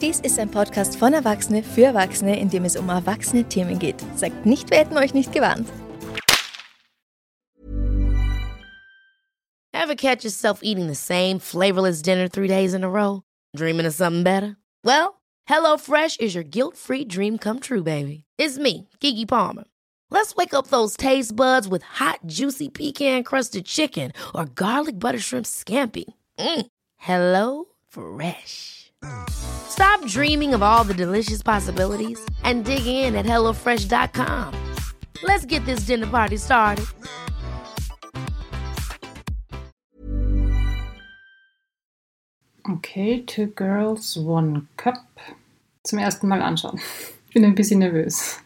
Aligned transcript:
Dies 0.00 0.20
ist 0.20 0.38
ein 0.38 0.48
Podcast 0.48 0.96
von 0.96 1.12
Erwachsene 1.12 1.60
für 1.60 1.86
Erwachsene, 1.86 2.38
in 2.38 2.48
dem 2.48 2.64
es 2.64 2.76
um 2.76 2.88
erwachsene 2.88 3.42
Themen 3.42 3.80
geht. 3.80 3.96
Sagt 4.14 4.46
nicht, 4.46 4.70
wir 4.70 4.78
hätten 4.78 4.96
euch 4.96 5.12
nicht 5.12 5.32
gewarnt. 5.32 5.68
Ever 9.72 9.96
catch 9.96 10.22
yourself 10.22 10.60
eating 10.62 10.86
the 10.86 10.94
same 10.94 11.40
flavorless 11.40 12.00
dinner 12.00 12.28
three 12.28 12.46
days 12.46 12.74
in 12.74 12.84
a 12.84 12.88
row? 12.88 13.22
Dreaming 13.56 13.86
of 13.86 13.94
something 13.94 14.22
better? 14.22 14.56
Well, 14.84 15.20
HelloFresh 15.48 16.20
is 16.20 16.32
your 16.32 16.44
guilt-free 16.44 17.06
dream 17.06 17.36
come 17.36 17.58
true, 17.58 17.82
baby. 17.82 18.24
It's 18.38 18.56
me, 18.56 18.88
Kiki 19.00 19.26
Palmer. 19.26 19.64
Let's 20.10 20.36
wake 20.36 20.54
up 20.54 20.68
those 20.68 20.96
taste 20.96 21.34
buds 21.34 21.66
with 21.66 21.82
hot, 21.82 22.20
juicy 22.24 22.68
pecan-crusted 22.68 23.64
chicken 23.64 24.12
or 24.32 24.44
garlic 24.44 25.00
butter 25.00 25.18
shrimp 25.18 25.46
scampi. 25.46 26.04
Mm. 26.38 26.66
Hello 26.96 27.64
Fresh. 27.88 28.87
Stop 29.28 30.04
dreaming 30.06 30.54
of 30.54 30.62
all 30.62 30.84
the 30.84 30.94
delicious 30.94 31.42
possibilities 31.42 32.18
and 32.44 32.64
dig 32.64 32.86
in 32.86 33.14
at 33.14 33.26
HelloFresh.com. 33.26 34.54
Let's 35.22 35.44
get 35.46 35.64
this 35.66 35.80
dinner 35.80 36.06
party 36.06 36.36
started. 36.36 36.86
Okay, 42.70 43.20
Two 43.22 43.46
Girls, 43.46 44.16
One 44.18 44.68
Cup. 44.76 45.06
Zum 45.84 45.98
ersten 45.98 46.28
Mal 46.28 46.42
anschauen. 46.42 46.78
Ich 47.28 47.34
bin 47.34 47.44
ein 47.44 47.54
bisschen 47.54 47.78
nervös. 47.78 48.40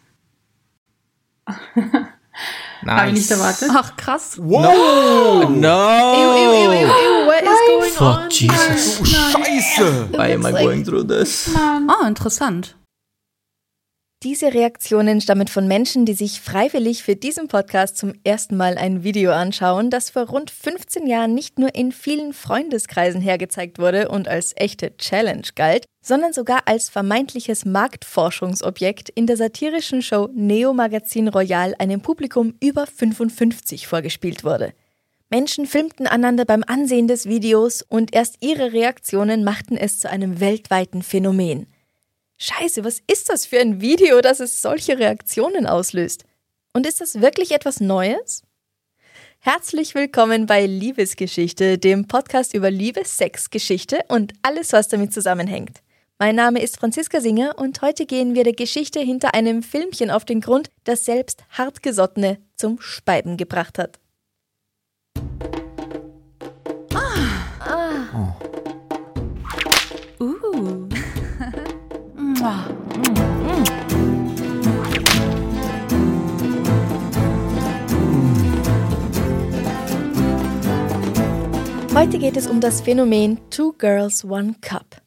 Nice. 1.45 1.65
Habe 2.87 3.07
ich 3.09 3.13
nicht 3.15 3.31
erwartet. 3.31 3.69
Ach, 3.73 3.97
krass. 3.97 4.37
Wow! 4.37 5.49
No! 5.49 6.13
Ew, 6.13 6.31
ew, 6.37 6.53
ew, 6.53 6.71
ew, 6.71 7.22
going 7.67 7.91
Fuck 7.91 8.23
on? 8.23 8.29
Jesus. 8.29 8.99
Oh, 9.01 9.05
Scheiße! 9.05 10.09
Why 10.11 10.33
am 10.33 10.45
I 10.45 10.51
going 10.51 10.83
through 10.83 11.07
this? 11.07 11.49
Ah, 11.55 12.07
interessant. 12.07 12.75
Diese 14.23 14.53
Reaktionen 14.53 15.19
stammen 15.19 15.49
von 15.49 15.67
Menschen, 15.67 16.05
die 16.05 16.13
sich 16.13 16.39
freiwillig 16.39 17.03
für 17.03 17.17
diesen 17.17 17.49
Podcast 17.49 17.97
zum 17.97 18.13
ersten 18.23 18.55
Mal 18.55 18.77
ein 18.77 19.03
Video 19.03 19.33
anschauen, 19.33 19.89
das 19.89 20.11
vor 20.11 20.29
rund 20.29 20.49
15 20.49 21.07
Jahren 21.07 21.33
nicht 21.33 21.59
nur 21.59 21.75
in 21.75 21.91
vielen 21.91 22.31
Freundeskreisen 22.31 23.19
hergezeigt 23.19 23.79
wurde 23.79 24.07
und 24.07 24.29
als 24.29 24.53
echte 24.55 24.95
Challenge 24.95 25.45
galt, 25.55 25.83
sondern 26.01 26.31
sogar 26.31 26.61
als 26.67 26.89
vermeintliches 26.89 27.65
Marktforschungsobjekt 27.65 29.09
in 29.09 29.27
der 29.27 29.35
satirischen 29.35 30.01
Show 30.01 30.29
Neo 30.33 30.71
Magazin 30.73 31.27
Royal 31.27 31.75
einem 31.77 31.99
Publikum 31.99 32.53
über 32.61 32.87
55 32.87 33.87
vorgespielt 33.87 34.45
wurde. 34.45 34.71
Menschen 35.33 35.65
filmten 35.65 36.05
einander 36.05 36.45
beim 36.45 36.63
Ansehen 36.67 37.07
des 37.07 37.25
Videos 37.25 37.81
und 37.81 38.13
erst 38.13 38.35
ihre 38.41 38.71
Reaktionen 38.71 39.43
machten 39.43 39.75
es 39.75 39.99
zu 39.99 40.07
einem 40.07 40.39
weltweiten 40.39 41.01
Phänomen. 41.01 41.65
Scheiße, 42.37 42.83
was 42.83 43.01
ist 43.11 43.29
das 43.29 43.47
für 43.47 43.59
ein 43.59 43.81
Video, 43.81 44.21
das 44.21 44.39
es 44.39 44.61
solche 44.61 44.99
Reaktionen 44.99 45.65
auslöst? 45.65 46.25
Und 46.73 46.85
ist 46.85 47.01
das 47.01 47.19
wirklich 47.19 47.51
etwas 47.51 47.79
Neues? 47.79 48.43
Herzlich 49.39 49.95
willkommen 49.95 50.45
bei 50.45 50.67
Liebesgeschichte, 50.67 51.79
dem 51.79 52.05
Podcast 52.05 52.53
über 52.53 52.69
Liebe, 52.69 53.03
Sex, 53.03 53.49
Geschichte 53.49 54.01
und 54.09 54.33
alles, 54.43 54.71
was 54.71 54.87
damit 54.87 55.13
zusammenhängt. 55.13 55.81
Mein 56.19 56.35
Name 56.35 56.61
ist 56.61 56.77
Franziska 56.77 57.21
Singer 57.21 57.55
und 57.57 57.81
heute 57.81 58.05
gehen 58.05 58.35
wir 58.35 58.43
der 58.43 58.53
Geschichte 58.53 58.99
hinter 58.99 59.33
einem 59.33 59.63
Filmchen 59.63 60.11
auf 60.11 60.25
den 60.25 60.41
Grund, 60.41 60.69
das 60.83 61.05
selbst 61.05 61.43
Hartgesottene 61.49 62.37
zum 62.55 62.79
Speiben 62.79 63.35
gebracht 63.35 63.79
hat. 63.79 64.02
Uh. 70.23 70.87
Mua. 72.15 72.67
Heute 81.95 82.19
geht 82.19 82.37
es 82.37 82.45
um 82.45 82.61
das 82.61 82.81
Phänomen 82.81 83.39
Two 83.49 83.73
Girls, 83.73 84.23
One 84.23 84.55
Cup. 84.61 85.01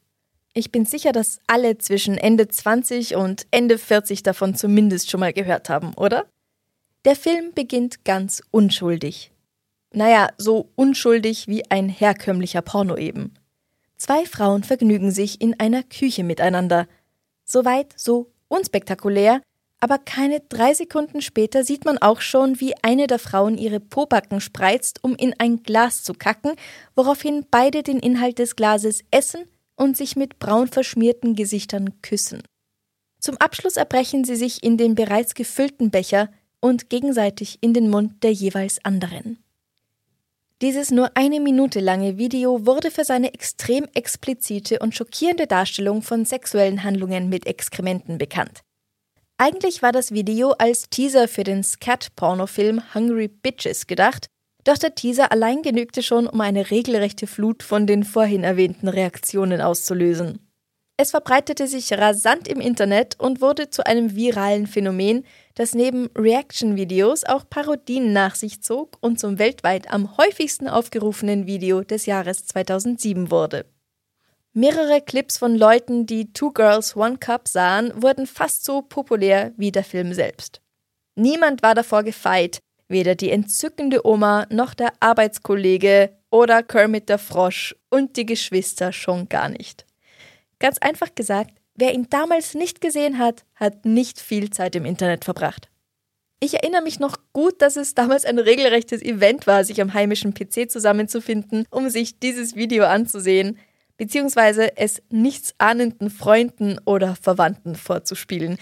Ich 0.52 0.72
bin 0.72 0.84
sicher, 0.84 1.12
dass 1.12 1.38
alle 1.46 1.78
zwischen 1.78 2.18
Ende 2.18 2.48
20 2.48 3.14
und 3.14 3.46
Ende 3.52 3.78
40 3.78 4.24
davon 4.24 4.56
zumindest 4.56 5.10
schon 5.10 5.20
mal 5.20 5.32
gehört 5.32 5.68
haben, 5.68 5.94
oder? 5.94 6.26
Der 7.04 7.14
Film 7.14 7.52
beginnt 7.54 8.04
ganz 8.04 8.42
unschuldig. 8.50 9.30
Naja, 9.92 10.28
so 10.36 10.70
unschuldig 10.74 11.48
wie 11.48 11.70
ein 11.70 11.88
herkömmlicher 11.88 12.62
Porno 12.62 12.96
eben. 12.96 13.34
Zwei 13.96 14.26
Frauen 14.26 14.62
vergnügen 14.62 15.10
sich 15.10 15.40
in 15.40 15.58
einer 15.58 15.82
Küche 15.82 16.22
miteinander. 16.22 16.86
Soweit 17.44 17.94
so 17.96 18.30
unspektakulär, 18.48 19.40
aber 19.80 19.98
keine 19.98 20.40
drei 20.40 20.74
Sekunden 20.74 21.20
später 21.20 21.64
sieht 21.64 21.84
man 21.84 21.98
auch 21.98 22.20
schon, 22.20 22.60
wie 22.60 22.74
eine 22.82 23.06
der 23.06 23.18
Frauen 23.18 23.58
ihre 23.58 23.80
Pobacken 23.80 24.40
spreizt, 24.40 25.02
um 25.02 25.14
in 25.16 25.34
ein 25.38 25.62
Glas 25.62 26.02
zu 26.02 26.14
kacken, 26.14 26.52
woraufhin 26.94 27.46
beide 27.50 27.82
den 27.82 27.98
Inhalt 27.98 28.38
des 28.38 28.56
Glases 28.56 29.04
essen 29.10 29.44
und 29.76 29.96
sich 29.96 30.16
mit 30.16 30.38
braun 30.38 30.68
verschmierten 30.68 31.34
Gesichtern 31.34 32.00
küssen. 32.02 32.42
Zum 33.20 33.36
Abschluss 33.36 33.76
erbrechen 33.76 34.24
sie 34.24 34.36
sich 34.36 34.62
in 34.62 34.76
den 34.76 34.94
bereits 34.94 35.34
gefüllten 35.34 35.90
Becher 35.90 36.30
und 36.60 36.90
gegenseitig 36.90 37.58
in 37.60 37.74
den 37.74 37.90
Mund 37.90 38.22
der 38.22 38.32
jeweils 38.32 38.82
anderen. 38.84 39.38
Dieses 40.62 40.90
nur 40.90 41.10
eine 41.14 41.38
Minute 41.38 41.80
lange 41.80 42.16
Video 42.16 42.64
wurde 42.64 42.90
für 42.90 43.04
seine 43.04 43.34
extrem 43.34 43.86
explizite 43.92 44.78
und 44.78 44.94
schockierende 44.94 45.46
Darstellung 45.46 46.00
von 46.00 46.24
sexuellen 46.24 46.82
Handlungen 46.82 47.28
mit 47.28 47.46
Exkrementen 47.46 48.16
bekannt. 48.16 48.62
Eigentlich 49.36 49.82
war 49.82 49.92
das 49.92 50.12
Video 50.12 50.52
als 50.52 50.88
Teaser 50.88 51.28
für 51.28 51.44
den 51.44 51.62
Scat-Pornofilm 51.62 52.94
Hungry 52.94 53.28
Bitches 53.28 53.86
gedacht, 53.86 54.28
doch 54.64 54.78
der 54.78 54.94
Teaser 54.94 55.30
allein 55.30 55.60
genügte 55.60 56.02
schon, 56.02 56.26
um 56.26 56.40
eine 56.40 56.70
regelrechte 56.70 57.26
Flut 57.26 57.62
von 57.62 57.86
den 57.86 58.02
vorhin 58.02 58.42
erwähnten 58.42 58.88
Reaktionen 58.88 59.60
auszulösen. 59.60 60.45
Es 60.98 61.10
verbreitete 61.10 61.66
sich 61.66 61.92
rasant 61.92 62.48
im 62.48 62.58
Internet 62.58 63.20
und 63.20 63.42
wurde 63.42 63.68
zu 63.68 63.84
einem 63.84 64.16
viralen 64.16 64.66
Phänomen, 64.66 65.26
das 65.54 65.74
neben 65.74 66.08
Reaction-Videos 66.16 67.24
auch 67.24 67.44
Parodien 67.48 68.14
nach 68.14 68.34
sich 68.34 68.62
zog 68.62 68.96
und 69.00 69.20
zum 69.20 69.38
weltweit 69.38 69.92
am 69.92 70.16
häufigsten 70.16 70.68
aufgerufenen 70.68 71.46
Video 71.46 71.82
des 71.82 72.06
Jahres 72.06 72.46
2007 72.46 73.30
wurde. 73.30 73.66
Mehrere 74.54 75.02
Clips 75.02 75.36
von 75.36 75.54
Leuten, 75.54 76.06
die 76.06 76.32
Two 76.32 76.50
Girls 76.52 76.96
One 76.96 77.18
Cup 77.18 77.46
sahen, 77.46 77.92
wurden 77.94 78.26
fast 78.26 78.64
so 78.64 78.80
populär 78.80 79.52
wie 79.58 79.70
der 79.70 79.84
Film 79.84 80.14
selbst. 80.14 80.62
Niemand 81.14 81.62
war 81.62 81.74
davor 81.74 82.04
gefeit, 82.04 82.60
weder 82.88 83.14
die 83.16 83.30
entzückende 83.30 84.06
Oma 84.06 84.46
noch 84.48 84.72
der 84.72 84.94
Arbeitskollege 85.00 86.16
oder 86.30 86.62
Kermit 86.62 87.10
der 87.10 87.18
Frosch 87.18 87.76
und 87.90 88.16
die 88.16 88.24
Geschwister 88.24 88.92
schon 88.92 89.28
gar 89.28 89.50
nicht. 89.50 89.85
Ganz 90.58 90.78
einfach 90.78 91.14
gesagt, 91.14 91.52
wer 91.74 91.94
ihn 91.94 92.08
damals 92.10 92.54
nicht 92.54 92.80
gesehen 92.80 93.18
hat, 93.18 93.44
hat 93.54 93.84
nicht 93.84 94.20
viel 94.20 94.50
Zeit 94.50 94.74
im 94.76 94.84
Internet 94.84 95.24
verbracht. 95.24 95.68
Ich 96.38 96.54
erinnere 96.54 96.82
mich 96.82 97.00
noch 97.00 97.16
gut, 97.32 97.62
dass 97.62 97.76
es 97.76 97.94
damals 97.94 98.26
ein 98.26 98.38
regelrechtes 98.38 99.02
Event 99.02 99.46
war, 99.46 99.64
sich 99.64 99.80
am 99.80 99.94
heimischen 99.94 100.34
PC 100.34 100.70
zusammenzufinden, 100.70 101.66
um 101.70 101.88
sich 101.88 102.18
dieses 102.18 102.56
Video 102.56 102.84
anzusehen, 102.84 103.58
beziehungsweise 103.96 104.76
es 104.76 105.02
nichtsahnenden 105.08 106.10
Freunden 106.10 106.78
oder 106.84 107.16
Verwandten 107.16 107.74
vorzuspielen. 107.74 108.58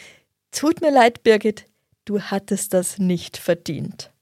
Tut 0.52 0.80
mir 0.80 0.92
leid, 0.92 1.24
Birgit, 1.24 1.64
du 2.04 2.20
hattest 2.20 2.74
das 2.74 2.98
nicht 2.98 3.36
verdient. 3.36 4.12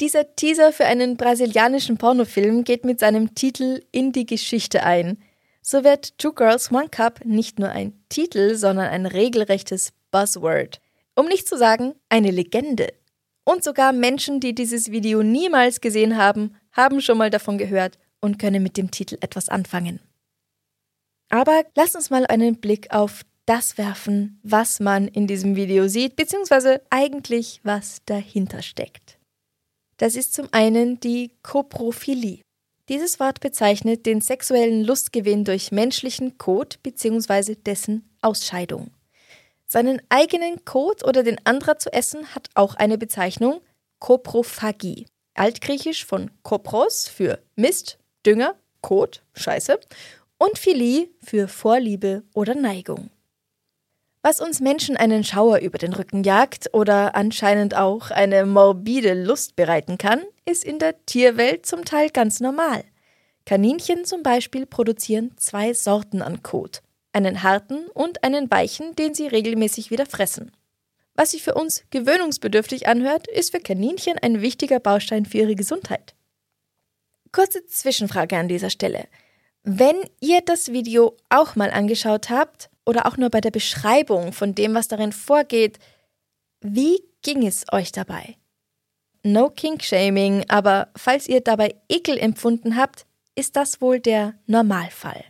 Dieser 0.00 0.34
Teaser 0.36 0.72
für 0.72 0.86
einen 0.86 1.16
brasilianischen 1.16 1.98
Pornofilm 1.98 2.64
geht 2.64 2.84
mit 2.84 3.00
seinem 3.00 3.34
Titel 3.34 3.82
in 3.90 4.12
die 4.12 4.26
Geschichte 4.26 4.84
ein. 4.84 5.18
So 5.70 5.84
wird 5.84 6.16
Two 6.16 6.32
Girls 6.32 6.72
One 6.72 6.88
Cup 6.88 7.26
nicht 7.26 7.58
nur 7.58 7.68
ein 7.68 7.92
Titel, 8.08 8.54
sondern 8.54 8.86
ein 8.86 9.04
regelrechtes 9.04 9.92
Buzzword. 10.10 10.80
Um 11.14 11.26
nicht 11.26 11.46
zu 11.46 11.58
sagen, 11.58 11.94
eine 12.08 12.30
Legende. 12.30 12.94
Und 13.44 13.62
sogar 13.62 13.92
Menschen, 13.92 14.40
die 14.40 14.54
dieses 14.54 14.90
Video 14.90 15.22
niemals 15.22 15.82
gesehen 15.82 16.16
haben, 16.16 16.56
haben 16.72 17.02
schon 17.02 17.18
mal 17.18 17.28
davon 17.28 17.58
gehört 17.58 17.98
und 18.22 18.38
können 18.38 18.62
mit 18.62 18.78
dem 18.78 18.90
Titel 18.90 19.18
etwas 19.20 19.50
anfangen. 19.50 20.00
Aber 21.28 21.66
lasst 21.76 21.96
uns 21.96 22.08
mal 22.08 22.24
einen 22.24 22.56
Blick 22.56 22.90
auf 22.90 23.20
das 23.44 23.76
werfen, 23.76 24.40
was 24.42 24.80
man 24.80 25.06
in 25.06 25.26
diesem 25.26 25.54
Video 25.54 25.86
sieht, 25.86 26.16
beziehungsweise 26.16 26.80
eigentlich 26.88 27.60
was 27.62 27.98
dahinter 28.06 28.62
steckt. 28.62 29.18
Das 29.98 30.16
ist 30.16 30.32
zum 30.32 30.48
einen 30.50 30.98
die 30.98 31.30
Koprophilie. 31.42 32.40
Dieses 32.88 33.20
Wort 33.20 33.40
bezeichnet 33.40 34.06
den 34.06 34.22
sexuellen 34.22 34.82
Lustgewinn 34.82 35.44
durch 35.44 35.72
menschlichen 35.72 36.38
Kot 36.38 36.82
bzw. 36.82 37.54
dessen 37.54 38.08
Ausscheidung. 38.22 38.90
Seinen 39.66 40.00
eigenen 40.08 40.64
Kot 40.64 41.04
oder 41.04 41.22
den 41.22 41.38
anderer 41.44 41.78
zu 41.78 41.92
essen 41.92 42.34
hat 42.34 42.48
auch 42.54 42.76
eine 42.76 42.96
Bezeichnung 42.96 43.60
Koprophagie. 43.98 45.06
Altgriechisch 45.34 46.06
von 46.06 46.30
Kopros 46.42 47.08
für 47.08 47.38
Mist, 47.56 47.98
Dünger, 48.24 48.54
Kot, 48.80 49.22
Scheiße 49.34 49.78
und 50.38 50.56
Philie 50.56 51.10
für 51.20 51.46
Vorliebe 51.46 52.22
oder 52.32 52.54
Neigung. 52.54 53.10
Was 54.28 54.40
uns 54.40 54.60
Menschen 54.60 54.98
einen 54.98 55.24
Schauer 55.24 55.60
über 55.60 55.78
den 55.78 55.94
Rücken 55.94 56.22
jagt 56.22 56.68
oder 56.74 57.14
anscheinend 57.14 57.74
auch 57.74 58.10
eine 58.10 58.44
morbide 58.44 59.14
Lust 59.14 59.56
bereiten 59.56 59.96
kann, 59.96 60.22
ist 60.44 60.64
in 60.64 60.78
der 60.78 61.02
Tierwelt 61.06 61.64
zum 61.64 61.86
Teil 61.86 62.10
ganz 62.10 62.38
normal. 62.40 62.84
Kaninchen 63.46 64.04
zum 64.04 64.22
Beispiel 64.22 64.66
produzieren 64.66 65.30
zwei 65.38 65.72
Sorten 65.72 66.20
an 66.20 66.42
Kot, 66.42 66.82
einen 67.14 67.42
harten 67.42 67.86
und 67.94 68.22
einen 68.22 68.50
weichen, 68.50 68.94
den 68.96 69.14
sie 69.14 69.28
regelmäßig 69.28 69.90
wieder 69.90 70.04
fressen. 70.04 70.52
Was 71.14 71.30
sich 71.30 71.42
für 71.42 71.54
uns 71.54 71.84
gewöhnungsbedürftig 71.88 72.86
anhört, 72.86 73.28
ist 73.28 73.52
für 73.52 73.60
Kaninchen 73.60 74.18
ein 74.18 74.42
wichtiger 74.42 74.78
Baustein 74.78 75.24
für 75.24 75.38
ihre 75.38 75.54
Gesundheit. 75.54 76.14
Kurze 77.32 77.64
Zwischenfrage 77.64 78.36
an 78.36 78.48
dieser 78.48 78.68
Stelle. 78.68 79.08
Wenn 79.62 79.96
ihr 80.20 80.42
das 80.42 80.70
Video 80.70 81.16
auch 81.30 81.56
mal 81.56 81.70
angeschaut 81.70 82.28
habt 82.28 82.68
oder 82.88 83.04
auch 83.04 83.18
nur 83.18 83.28
bei 83.28 83.42
der 83.42 83.50
Beschreibung 83.50 84.32
von 84.32 84.54
dem, 84.54 84.74
was 84.74 84.88
darin 84.88 85.12
vorgeht, 85.12 85.78
wie 86.62 87.02
ging 87.20 87.46
es 87.46 87.66
euch 87.70 87.92
dabei? 87.92 88.36
No 89.22 89.50
Kink-Shaming, 89.50 90.46
aber 90.48 90.88
falls 90.96 91.28
ihr 91.28 91.42
dabei 91.42 91.74
Ekel 91.90 92.16
empfunden 92.16 92.76
habt, 92.76 93.04
ist 93.34 93.56
das 93.56 93.82
wohl 93.82 94.00
der 94.00 94.34
Normalfall. 94.46 95.22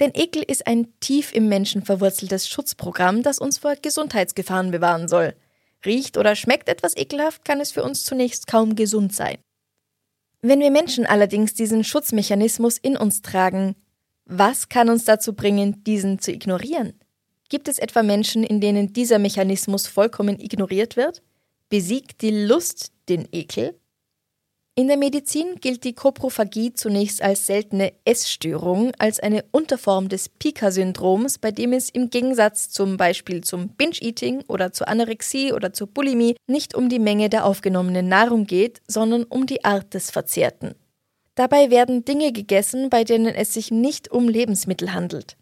Denn 0.00 0.12
Ekel 0.14 0.42
ist 0.42 0.66
ein 0.66 0.88
tief 1.00 1.32
im 1.32 1.48
Menschen 1.48 1.82
verwurzeltes 1.82 2.46
Schutzprogramm, 2.46 3.22
das 3.22 3.38
uns 3.38 3.56
vor 3.56 3.76
Gesundheitsgefahren 3.76 4.70
bewahren 4.70 5.08
soll. 5.08 5.34
Riecht 5.86 6.18
oder 6.18 6.36
schmeckt 6.36 6.68
etwas 6.68 6.94
ekelhaft, 6.94 7.42
kann 7.42 7.60
es 7.60 7.72
für 7.72 7.82
uns 7.82 8.04
zunächst 8.04 8.46
kaum 8.46 8.76
gesund 8.76 9.14
sein. 9.14 9.38
Wenn 10.42 10.60
wir 10.60 10.70
Menschen 10.70 11.06
allerdings 11.06 11.54
diesen 11.54 11.84
Schutzmechanismus 11.84 12.76
in 12.76 12.98
uns 12.98 13.22
tragen, 13.22 13.76
was 14.30 14.68
kann 14.68 14.88
uns 14.88 15.04
dazu 15.04 15.34
bringen, 15.34 15.82
diesen 15.84 16.20
zu 16.20 16.32
ignorieren? 16.32 16.94
Gibt 17.48 17.66
es 17.66 17.80
etwa 17.80 18.02
Menschen, 18.02 18.44
in 18.44 18.60
denen 18.60 18.92
dieser 18.92 19.18
Mechanismus 19.18 19.88
vollkommen 19.88 20.38
ignoriert 20.38 20.96
wird? 20.96 21.20
Besiegt 21.68 22.22
die 22.22 22.30
Lust 22.30 22.92
den 23.08 23.28
Ekel? 23.32 23.74
In 24.76 24.86
der 24.86 24.96
Medizin 24.96 25.56
gilt 25.60 25.82
die 25.82 25.94
Koprophagie 25.94 26.72
zunächst 26.72 27.20
als 27.20 27.46
seltene 27.46 27.92
Essstörung, 28.04 28.92
als 28.98 29.18
eine 29.18 29.44
Unterform 29.50 30.08
des 30.08 30.28
Pica-Syndroms, 30.28 31.38
bei 31.38 31.50
dem 31.50 31.72
es 31.72 31.90
im 31.90 32.08
Gegensatz 32.08 32.70
zum 32.70 32.96
Beispiel 32.96 33.42
zum 33.42 33.70
Binge-Eating 33.70 34.44
oder 34.46 34.72
zur 34.72 34.86
Anorexie 34.86 35.52
oder 35.52 35.72
zur 35.72 35.88
Bulimie 35.88 36.36
nicht 36.46 36.76
um 36.76 36.88
die 36.88 37.00
Menge 37.00 37.28
der 37.28 37.44
aufgenommenen 37.44 38.08
Nahrung 38.08 38.46
geht, 38.46 38.80
sondern 38.86 39.24
um 39.24 39.46
die 39.46 39.64
Art 39.64 39.92
des 39.92 40.12
Verzehrten. 40.12 40.76
Dabei 41.40 41.70
werden 41.70 42.04
Dinge 42.04 42.32
gegessen, 42.32 42.90
bei 42.90 43.02
denen 43.02 43.34
es 43.34 43.54
sich 43.54 43.70
nicht 43.70 44.10
um 44.10 44.28
Lebensmittel 44.28 44.92
handelt. 44.92 45.38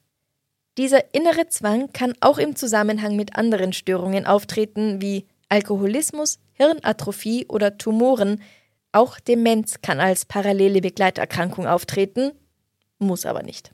Dieser 0.76 1.12
innere 1.12 1.48
Zwang 1.48 1.92
kann 1.92 2.14
auch 2.20 2.38
im 2.38 2.54
Zusammenhang 2.54 3.16
mit 3.16 3.34
anderen 3.34 3.72
Störungen 3.72 4.24
auftreten, 4.24 5.02
wie 5.02 5.26
Alkoholismus, 5.48 6.38
Hirnatrophie 6.52 7.46
oder 7.48 7.78
Tumoren, 7.78 8.40
auch 8.92 9.18
Demenz 9.18 9.82
kann 9.82 9.98
als 9.98 10.24
parallele 10.24 10.80
Begleiterkrankung 10.82 11.66
auftreten, 11.66 12.30
muss 13.00 13.26
aber 13.26 13.42
nicht. 13.42 13.72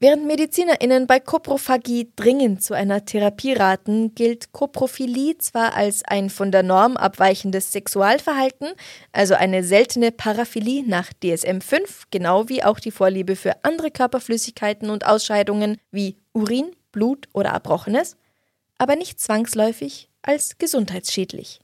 Während 0.00 0.26
MedizinerInnen 0.26 1.08
bei 1.08 1.18
Koprophagie 1.18 2.12
dringend 2.14 2.62
zu 2.62 2.72
einer 2.72 3.04
Therapie 3.04 3.54
raten, 3.54 4.14
gilt 4.14 4.52
Koprophilie 4.52 5.38
zwar 5.38 5.74
als 5.74 6.04
ein 6.04 6.30
von 6.30 6.52
der 6.52 6.62
Norm 6.62 6.96
abweichendes 6.96 7.72
Sexualverhalten, 7.72 8.68
also 9.10 9.34
eine 9.34 9.64
seltene 9.64 10.12
Paraphilie 10.12 10.84
nach 10.86 11.10
DSM-5, 11.20 12.04
genau 12.12 12.48
wie 12.48 12.62
auch 12.62 12.78
die 12.78 12.92
Vorliebe 12.92 13.34
für 13.34 13.64
andere 13.64 13.90
Körperflüssigkeiten 13.90 14.88
und 14.88 15.04
Ausscheidungen 15.04 15.78
wie 15.90 16.16
Urin, 16.32 16.76
Blut 16.92 17.26
oder 17.32 17.50
Erbrochenes, 17.50 18.16
aber 18.78 18.94
nicht 18.94 19.18
zwangsläufig 19.18 20.08
als 20.22 20.58
gesundheitsschädlich. 20.58 21.58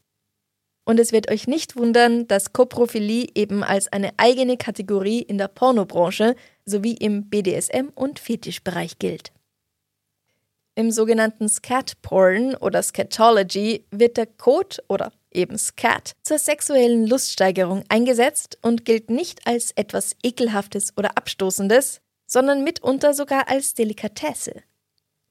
Und 0.84 1.00
es 1.00 1.12
wird 1.12 1.30
euch 1.30 1.46
nicht 1.46 1.76
wundern, 1.76 2.28
dass 2.28 2.52
Koprophilie 2.52 3.28
eben 3.34 3.62
als 3.62 3.90
eine 3.92 4.10
eigene 4.18 4.56
Kategorie 4.56 5.22
in 5.22 5.38
der 5.38 5.48
Pornobranche 5.48 6.36
sowie 6.66 6.92
im 6.92 7.30
BDSM- 7.30 7.92
und 7.94 8.18
Fetischbereich 8.18 8.98
gilt. 8.98 9.32
Im 10.76 10.90
sogenannten 10.90 11.48
Scat-Porn 11.48 12.56
oder 12.56 12.82
Scatology 12.82 13.86
wird 13.90 14.16
der 14.16 14.26
Code 14.26 14.78
oder 14.88 15.12
eben 15.30 15.56
Scat 15.56 16.12
zur 16.22 16.38
sexuellen 16.38 17.06
Luststeigerung 17.06 17.84
eingesetzt 17.88 18.58
und 18.60 18.84
gilt 18.84 19.08
nicht 19.08 19.46
als 19.46 19.70
etwas 19.72 20.16
Ekelhaftes 20.22 20.92
oder 20.96 21.16
Abstoßendes, 21.16 22.00
sondern 22.26 22.64
mitunter 22.64 23.14
sogar 23.14 23.48
als 23.48 23.74
Delikatesse. 23.74 24.62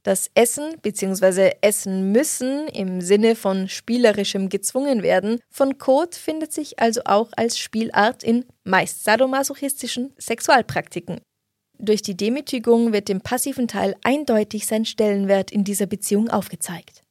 Das 0.04 0.30
Essen 0.36 0.76
bzw. 0.82 1.54
Essen 1.62 2.12
müssen 2.12 2.68
im 2.68 3.00
Sinne 3.00 3.36
von 3.36 3.70
spielerischem 3.70 4.50
gezwungen 4.50 5.02
werden 5.02 5.40
von 5.50 5.78
Kot 5.78 6.16
findet 6.16 6.52
sich 6.52 6.80
also 6.80 7.02
auch 7.06 7.32
als 7.38 7.58
Spielart 7.58 8.22
in 8.22 8.46
meist 8.66 9.06
sadomasochistischen 9.06 10.14
Sexualpraktiken. 10.20 11.22
Durch 11.80 12.02
die 12.02 12.18
Demütigung 12.18 12.92
wird 12.92 13.08
dem 13.08 13.22
passiven 13.22 13.70
Teil 13.70 13.96
eindeutig 14.04 14.68
sein 14.68 14.86
Stellenwert 14.86 15.52
in 15.52 15.64
dieser 15.64 15.86
Beziehung 15.86 16.30
aufgezeigt. 16.30 17.04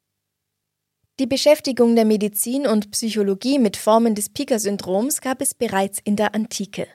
Die 1.19 1.27
Beschäftigung 1.27 1.95
der 1.95 2.05
Medizin 2.05 2.67
und 2.67 2.91
Psychologie 2.91 3.59
mit 3.59 3.79
Formen 3.79 4.15
des 4.15 4.29
Pika-Syndroms 4.29 5.21
gab 5.21 5.41
es 5.41 5.55
bereits 5.55 5.99
in 6.05 6.17
der 6.17 6.35
Antike. 6.35 6.89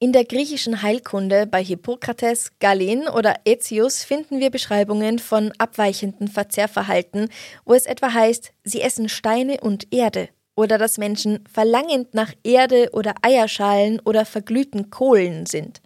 In 0.00 0.12
der 0.12 0.24
griechischen 0.24 0.82
Heilkunde 0.82 1.48
bei 1.48 1.64
Hippokrates, 1.64 2.52
Galen 2.60 3.08
oder 3.08 3.40
Aetius 3.44 4.04
finden 4.04 4.38
wir 4.38 4.48
Beschreibungen 4.50 5.18
von 5.18 5.50
abweichenden 5.58 6.28
Verzehrverhalten, 6.28 7.28
wo 7.64 7.74
es 7.74 7.84
etwa 7.84 8.14
heißt, 8.14 8.52
sie 8.62 8.80
essen 8.80 9.08
Steine 9.08 9.60
und 9.60 9.92
Erde 9.92 10.28
oder 10.54 10.78
dass 10.78 10.98
Menschen 10.98 11.42
verlangend 11.52 12.14
nach 12.14 12.32
Erde 12.44 12.90
oder 12.92 13.16
Eierschalen 13.22 13.98
oder 13.98 14.24
verglühten 14.24 14.90
Kohlen 14.90 15.46
sind. 15.46 15.82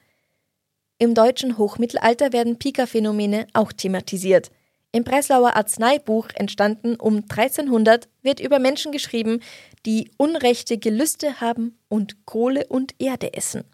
Im 0.98 1.14
deutschen 1.14 1.56
Hochmittelalter 1.56 2.34
werden 2.34 2.58
Pika-Phänomene 2.58 3.46
auch 3.54 3.72
thematisiert. 3.72 4.50
Im 4.92 5.04
Breslauer 5.04 5.56
Arzneibuch, 5.56 6.28
entstanden 6.34 6.96
um 6.96 7.24
1300, 7.30 8.10
wird 8.20 8.40
über 8.40 8.58
Menschen 8.58 8.92
geschrieben, 8.92 9.40
die 9.86 10.10
unrechte 10.18 10.76
Gelüste 10.76 11.40
haben 11.40 11.78
und 11.88 12.26
Kohle 12.26 12.66
und 12.66 12.94
Erde 12.98 13.32
essen. 13.32 13.64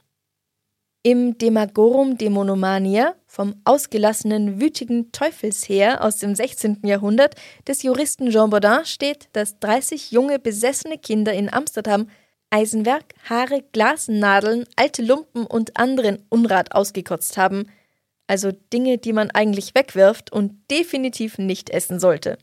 Im 1.10 1.38
Demagorum 1.38 2.18
Dämonomania 2.18 3.14
vom 3.26 3.54
ausgelassenen, 3.64 4.60
wütigen 4.60 5.10
Teufelsheer 5.10 6.04
aus 6.04 6.18
dem 6.18 6.34
16. 6.34 6.80
Jahrhundert 6.82 7.34
des 7.66 7.82
Juristen 7.82 8.28
Jean 8.28 8.50
Baudin 8.50 8.84
steht, 8.84 9.30
dass 9.32 9.58
30 9.58 10.10
junge, 10.10 10.38
besessene 10.38 10.98
Kinder 10.98 11.32
in 11.32 11.50
Amsterdam 11.50 12.10
Eisenwerk, 12.50 13.14
Haare, 13.24 13.64
Glasnadeln, 13.72 14.66
alte 14.76 15.00
Lumpen 15.00 15.46
und 15.46 15.78
anderen 15.78 16.26
Unrat 16.28 16.72
ausgekotzt 16.72 17.38
haben, 17.38 17.70
also 18.26 18.52
Dinge, 18.70 18.98
die 18.98 19.14
man 19.14 19.30
eigentlich 19.30 19.74
wegwirft 19.74 20.30
und 20.30 20.60
definitiv 20.70 21.38
nicht 21.38 21.70
essen 21.70 22.00
sollte. 22.00 22.36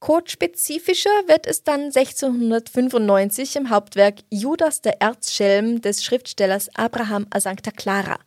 Codespezifischer 0.00 1.10
wird 1.26 1.46
es 1.46 1.64
dann 1.64 1.86
1695 1.86 3.56
im 3.56 3.70
Hauptwerk 3.70 4.20
Judas 4.30 4.80
der 4.80 5.02
Erzschelm 5.02 5.80
des 5.80 6.04
Schriftstellers 6.04 6.68
Abraham 6.76 7.26
a 7.30 7.40
Sancta 7.40 7.72
Clara. 7.72 8.18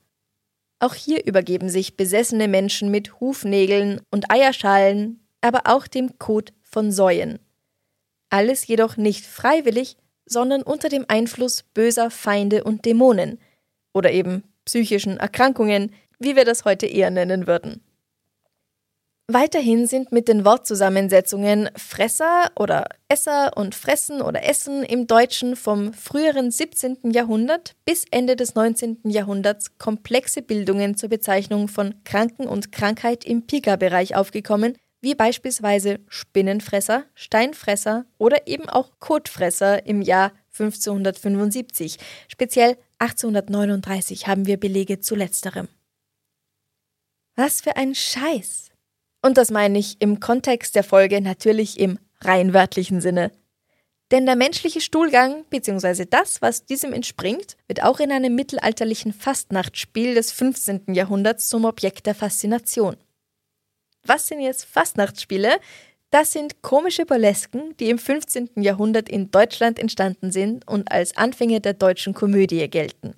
Auch 0.79 0.95
hier 0.95 1.25
übergeben 1.25 1.69
sich 1.69 1.95
besessene 1.95 2.47
Menschen 2.47 2.91
mit 2.91 3.19
Hufnägeln 3.21 4.01
und 4.11 4.29
Eierschalen, 4.29 5.25
aber 5.39 5.61
auch 5.65 5.87
dem 5.87 6.19
Kot 6.19 6.51
von 6.61 6.91
Säuen. 6.91 7.39
Alles 8.29 8.67
jedoch 8.67 8.97
nicht 8.97 9.25
freiwillig, 9.25 9.95
sondern 10.25 10.63
unter 10.63 10.89
dem 10.89 11.05
Einfluss 11.07 11.63
böser 11.63 12.11
Feinde 12.11 12.63
und 12.63 12.85
Dämonen 12.85 13.39
oder 13.93 14.11
eben 14.11 14.43
psychischen 14.65 15.17
Erkrankungen, 15.17 15.93
wie 16.19 16.35
wir 16.35 16.45
das 16.45 16.65
heute 16.65 16.85
eher 16.85 17.11
nennen 17.11 17.47
würden. 17.47 17.81
Weiterhin 19.33 19.87
sind 19.87 20.11
mit 20.11 20.27
den 20.27 20.43
Wortzusammensetzungen 20.43 21.69
Fresser 21.77 22.51
oder 22.57 22.89
Esser 23.07 23.55
und 23.55 23.75
Fressen 23.75 24.21
oder 24.21 24.43
Essen 24.43 24.83
im 24.83 25.07
Deutschen 25.07 25.55
vom 25.55 25.93
früheren 25.93 26.51
17. 26.51 27.11
Jahrhundert 27.13 27.77
bis 27.85 28.03
Ende 28.11 28.35
des 28.35 28.55
19. 28.55 28.99
Jahrhunderts 29.05 29.77
komplexe 29.77 30.41
Bildungen 30.41 30.97
zur 30.97 31.07
Bezeichnung 31.07 31.69
von 31.69 32.03
Kranken 32.03 32.45
und 32.45 32.73
Krankheit 32.73 33.23
im 33.23 33.47
Pika-Bereich 33.47 34.17
aufgekommen, 34.17 34.77
wie 34.99 35.15
beispielsweise 35.15 36.01
Spinnenfresser, 36.09 37.05
Steinfresser 37.15 38.03
oder 38.17 38.47
eben 38.47 38.67
auch 38.67 38.99
Kotfresser 38.99 39.85
im 39.85 40.01
Jahr 40.01 40.33
1575. 40.59 41.99
Speziell 42.27 42.75
1839 42.99 44.27
haben 44.27 44.45
wir 44.45 44.59
Belege 44.59 44.99
zu 44.99 45.15
letzterem. 45.15 45.69
Was 47.37 47.61
für 47.61 47.77
ein 47.77 47.95
Scheiß! 47.95 48.70
Und 49.21 49.37
das 49.37 49.51
meine 49.51 49.77
ich 49.77 50.01
im 50.01 50.19
Kontext 50.19 50.75
der 50.75 50.83
Folge 50.83 51.21
natürlich 51.21 51.79
im 51.79 51.99
rein 52.21 52.53
wörtlichen 52.53 53.01
Sinne. 53.01 53.31
Denn 54.11 54.25
der 54.25 54.35
menschliche 54.35 54.81
Stuhlgang, 54.81 55.45
bzw. 55.49 56.05
das, 56.05 56.41
was 56.41 56.65
diesem 56.65 56.91
entspringt, 56.91 57.55
wird 57.67 57.81
auch 57.81 57.99
in 57.99 58.11
einem 58.11 58.35
mittelalterlichen 58.35 59.13
Fastnachtsspiel 59.13 60.15
des 60.15 60.31
15. 60.33 60.93
Jahrhunderts 60.93 61.47
zum 61.47 61.63
Objekt 61.63 62.07
der 62.07 62.15
Faszination. 62.15 62.97
Was 64.03 64.27
sind 64.27 64.41
jetzt 64.41 64.65
Fastnachtsspiele? 64.65 65.59
Das 66.09 66.33
sind 66.33 66.61
komische 66.61 67.05
Burlesken, 67.05 67.77
die 67.77 67.89
im 67.89 67.97
15. 67.97 68.49
Jahrhundert 68.57 69.07
in 69.07 69.31
Deutschland 69.31 69.79
entstanden 69.79 70.31
sind 70.31 70.67
und 70.67 70.91
als 70.91 71.15
Anfänge 71.15 71.61
der 71.61 71.73
deutschen 71.73 72.13
Komödie 72.13 72.67
gelten. 72.69 73.15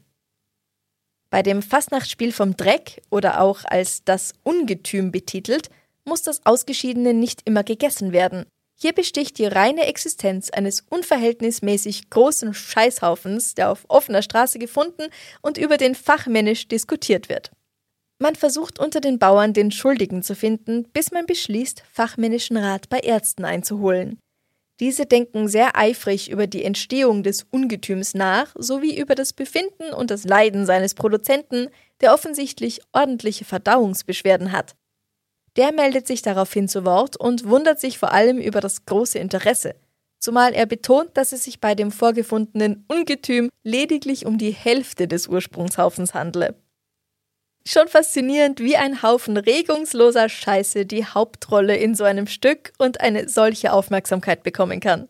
Bei 1.31 1.41
dem 1.41 1.63
Fastnachtsspiel 1.63 2.31
vom 2.31 2.55
Dreck 2.55 3.01
oder 3.09 3.41
auch 3.41 3.65
als 3.65 4.03
das 4.03 4.33
Ungetüm 4.43 5.11
betitelt, 5.11 5.71
muss 6.05 6.21
das 6.21 6.45
Ausgeschiedene 6.45 7.13
nicht 7.13 7.41
immer 7.45 7.63
gegessen 7.63 8.11
werden. 8.11 8.45
Hier 8.79 8.93
besticht 8.93 9.37
die 9.37 9.45
reine 9.45 9.85
Existenz 9.85 10.49
eines 10.49 10.83
unverhältnismäßig 10.89 12.09
großen 12.09 12.53
Scheißhaufens, 12.53 13.55
der 13.55 13.71
auf 13.71 13.85
offener 13.87 14.21
Straße 14.21 14.59
gefunden 14.59 15.03
und 15.41 15.57
über 15.57 15.77
den 15.77 15.95
fachmännisch 15.95 16.67
diskutiert 16.67 17.29
wird. 17.29 17.51
Man 18.19 18.35
versucht 18.35 18.79
unter 18.79 19.01
den 19.01 19.19
Bauern 19.19 19.53
den 19.53 19.71
Schuldigen 19.71 20.23
zu 20.23 20.35
finden, 20.35 20.85
bis 20.93 21.11
man 21.11 21.25
beschließt, 21.25 21.83
fachmännischen 21.91 22.57
Rat 22.57 22.89
bei 22.89 22.99
Ärzten 22.99 23.45
einzuholen. 23.45 24.19
Diese 24.79 25.05
denken 25.05 25.47
sehr 25.47 25.77
eifrig 25.77 26.29
über 26.31 26.47
die 26.47 26.63
Entstehung 26.63 27.23
des 27.23 27.45
Ungetüms 27.51 28.15
nach, 28.15 28.53
sowie 28.57 28.97
über 28.97 29.15
das 29.15 29.31
Befinden 29.33 29.93
und 29.93 30.09
das 30.09 30.23
Leiden 30.23 30.65
seines 30.65 30.95
Produzenten, 30.95 31.69
der 32.01 32.13
offensichtlich 32.13 32.81
ordentliche 32.91 33.45
Verdauungsbeschwerden 33.45 34.51
hat. 34.51 34.75
Der 35.55 35.71
meldet 35.71 36.07
sich 36.07 36.21
daraufhin 36.21 36.67
zu 36.67 36.83
Wort 36.83 37.15
und 37.17 37.47
wundert 37.47 37.79
sich 37.79 37.99
vor 37.99 38.11
allem 38.11 38.39
über 38.39 38.59
das 38.59 38.85
große 38.85 39.19
Interesse, 39.19 39.75
zumal 40.19 40.53
er 40.53 40.65
betont, 40.65 41.15
dass 41.15 41.31
es 41.31 41.43
sich 41.43 41.59
bei 41.59 41.75
dem 41.75 41.91
vorgefundenen 41.91 42.85
Ungetüm 42.87 43.49
lediglich 43.63 44.25
um 44.25 44.37
die 44.37 44.51
Hälfte 44.51 45.07
des 45.07 45.27
Ursprungshaufens 45.27 46.13
handle. 46.13 46.55
Schon 47.65 47.87
faszinierend, 47.87 48.59
wie 48.59 48.75
ein 48.75 49.03
Haufen 49.03 49.37
regungsloser 49.37 50.27
Scheiße 50.27 50.85
die 50.85 51.05
Hauptrolle 51.05 51.77
in 51.77 51.95
so 51.95 52.03
einem 52.03 52.27
Stück 52.27 52.73
und 52.77 52.99
eine 52.99 53.29
solche 53.29 53.71
Aufmerksamkeit 53.71 54.43
bekommen 54.43 54.81
kann. 54.81 55.07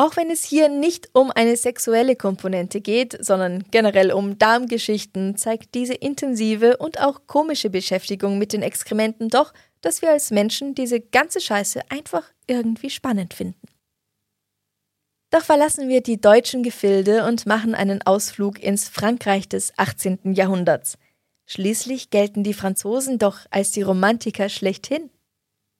Auch 0.00 0.16
wenn 0.16 0.30
es 0.30 0.44
hier 0.44 0.70
nicht 0.70 1.10
um 1.12 1.30
eine 1.30 1.58
sexuelle 1.58 2.16
Komponente 2.16 2.80
geht, 2.80 3.22
sondern 3.22 3.64
generell 3.70 4.12
um 4.12 4.38
Darmgeschichten, 4.38 5.36
zeigt 5.36 5.74
diese 5.74 5.92
intensive 5.92 6.78
und 6.78 7.02
auch 7.02 7.26
komische 7.26 7.68
Beschäftigung 7.68 8.38
mit 8.38 8.54
den 8.54 8.62
Exkrementen 8.62 9.28
doch, 9.28 9.52
dass 9.82 10.00
wir 10.00 10.08
als 10.08 10.30
Menschen 10.30 10.74
diese 10.74 11.00
ganze 11.02 11.42
Scheiße 11.42 11.82
einfach 11.90 12.24
irgendwie 12.46 12.88
spannend 12.88 13.34
finden. 13.34 13.60
Doch 15.28 15.42
verlassen 15.42 15.90
wir 15.90 16.00
die 16.00 16.18
deutschen 16.18 16.62
Gefilde 16.62 17.26
und 17.26 17.44
machen 17.44 17.74
einen 17.74 18.00
Ausflug 18.00 18.58
ins 18.58 18.88
Frankreich 18.88 19.50
des 19.50 19.74
18. 19.76 20.32
Jahrhunderts. 20.32 20.96
Schließlich 21.44 22.08
gelten 22.08 22.42
die 22.42 22.54
Franzosen 22.54 23.18
doch 23.18 23.40
als 23.50 23.72
die 23.72 23.82
Romantiker 23.82 24.48
schlechthin. 24.48 25.10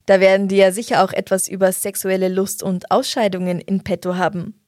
Da 0.07 0.21
werden 0.21 0.49
die 0.49 0.57
ja 0.57 0.73
sicher 0.73 1.05
auch 1.05 1.13
etwas 1.13 1.49
über 1.49 1.73
sexuelle 1.73 2.29
Lust 2.29 2.63
und 2.63 2.91
Ausscheidungen 2.91 3.61
in 3.61 3.85
petto 3.85 4.17
haben. 4.17 4.61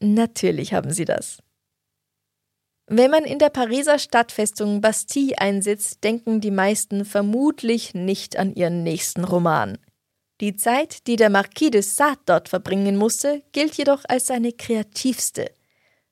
Natürlich 0.00 0.72
haben 0.72 0.92
sie 0.92 1.04
das. 1.04 1.38
Wenn 2.86 3.10
man 3.10 3.24
in 3.24 3.38
der 3.38 3.50
Pariser 3.50 3.98
Stadtfestung 3.98 4.80
Bastille 4.80 5.38
einsitzt, 5.38 6.02
denken 6.02 6.40
die 6.40 6.50
meisten 6.50 7.04
vermutlich 7.04 7.94
nicht 7.94 8.36
an 8.36 8.52
ihren 8.52 8.82
nächsten 8.82 9.22
Roman. 9.22 9.78
Die 10.40 10.56
Zeit, 10.56 11.06
die 11.06 11.16
der 11.16 11.30
Marquis 11.30 11.70
de 11.70 11.82
Sade 11.82 12.20
dort 12.24 12.48
verbringen 12.48 12.96
musste, 12.96 13.42
gilt 13.52 13.76
jedoch 13.76 14.02
als 14.08 14.26
seine 14.26 14.52
kreativste. 14.52 15.52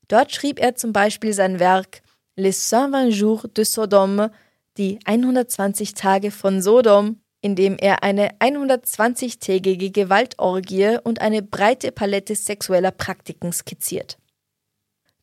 Dort 0.07 0.33
schrieb 0.33 0.61
er 0.61 0.77
zum 0.77 0.93
Beispiel 0.93 1.33
sein 1.33 1.59
Werk 1.59 2.03
Les 2.37 2.73
120 2.73 3.19
Jours 3.19 3.47
de 3.57 3.65
Sodome, 3.65 4.31
die 4.77 5.01
120 5.05 5.95
Tage 5.95 6.31
von 6.31 6.63
Sodom, 6.63 7.21
in 7.41 7.55
dem 7.55 7.77
er 7.79 8.03
eine 8.03 8.33
120-tägige 8.41 9.91
Gewaltorgie 9.91 10.99
und 11.03 11.21
eine 11.21 11.43
breite 11.43 11.93
Palette 11.93 12.35
sexueller 12.35 12.91
Praktiken 12.91 13.53
skizziert. 13.53 14.19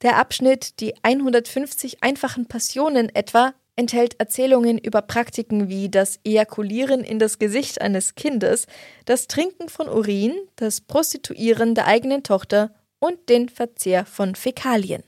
Der 0.01 0.17
Abschnitt 0.17 0.79
Die 0.79 0.93
150 1.03 2.03
einfachen 2.03 2.47
Passionen 2.47 3.13
etwa 3.13 3.53
enthält 3.75 4.19
Erzählungen 4.19 4.77
über 4.77 5.01
Praktiken 5.01 5.67
wie 5.67 5.89
das 5.89 6.19
Ejakulieren 6.23 7.03
in 7.03 7.19
das 7.19 7.39
Gesicht 7.39 7.81
eines 7.81 8.15
Kindes, 8.15 8.67
das 9.05 9.27
Trinken 9.27 9.69
von 9.69 9.89
Urin, 9.89 10.33
das 10.55 10.81
Prostituieren 10.81 11.75
der 11.75 11.87
eigenen 11.87 12.23
Tochter 12.23 12.73
und 12.99 13.29
den 13.29 13.49
Verzehr 13.49 14.05
von 14.05 14.35
Fäkalien. 14.35 15.03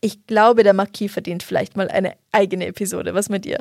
Ich 0.00 0.26
glaube, 0.26 0.62
der 0.62 0.74
Marquis 0.74 1.12
verdient 1.12 1.42
vielleicht 1.42 1.76
mal 1.76 1.88
eine 1.88 2.16
eigene 2.30 2.66
Episode. 2.66 3.14
Was 3.14 3.28
mit 3.28 3.44
dir? 3.44 3.58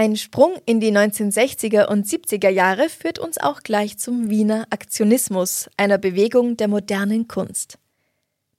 Ein 0.00 0.14
Sprung 0.14 0.54
in 0.64 0.78
die 0.78 0.92
1960er 0.92 1.86
und 1.86 2.06
70er 2.06 2.50
Jahre 2.50 2.88
führt 2.88 3.18
uns 3.18 3.36
auch 3.36 3.64
gleich 3.64 3.98
zum 3.98 4.30
Wiener 4.30 4.64
Aktionismus, 4.70 5.68
einer 5.76 5.98
Bewegung 5.98 6.56
der 6.56 6.68
modernen 6.68 7.26
Kunst. 7.26 7.78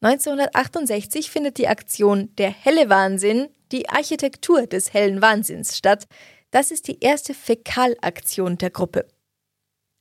1968 0.02 1.32
findet 1.32 1.58
die 1.58 1.70
Aktion 1.70 2.36
Der 2.36 2.50
helle 2.50 2.90
Wahnsinn 2.90 3.48
die 3.72 3.88
Architektur 3.88 4.68
des 4.68 4.92
hellen 4.92 5.22
Wahnsinns 5.22 5.78
statt. 5.78 6.08
Das 6.52 6.72
ist 6.72 6.90
die 6.90 7.00
erste 7.00 7.34
Fäkalaktion 7.34 8.58
der 8.58 8.72
Gruppe. 8.72 9.08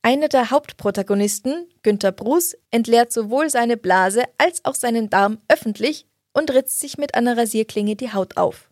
Einer 0.03 0.27
der 0.27 0.51
Hauptprotagonisten, 0.51 1.69
Günter 1.85 2.11
Bruce, 2.11 2.57
entleert 2.73 3.13
sowohl 3.13 3.49
seine 3.49 3.77
Blase 3.77 4.25
als 4.39 4.65
auch 4.65 4.75
seinen 4.75 5.09
Darm 5.09 5.39
öffentlich 5.47 6.05
und 6.33 6.51
ritzt 6.53 6.81
sich 6.81 6.99
mit 6.99 7.15
einer 7.15 7.37
Rasierklinge 7.37 7.95
die 7.95 8.13
Haut 8.13 8.37
auf. 8.37 8.68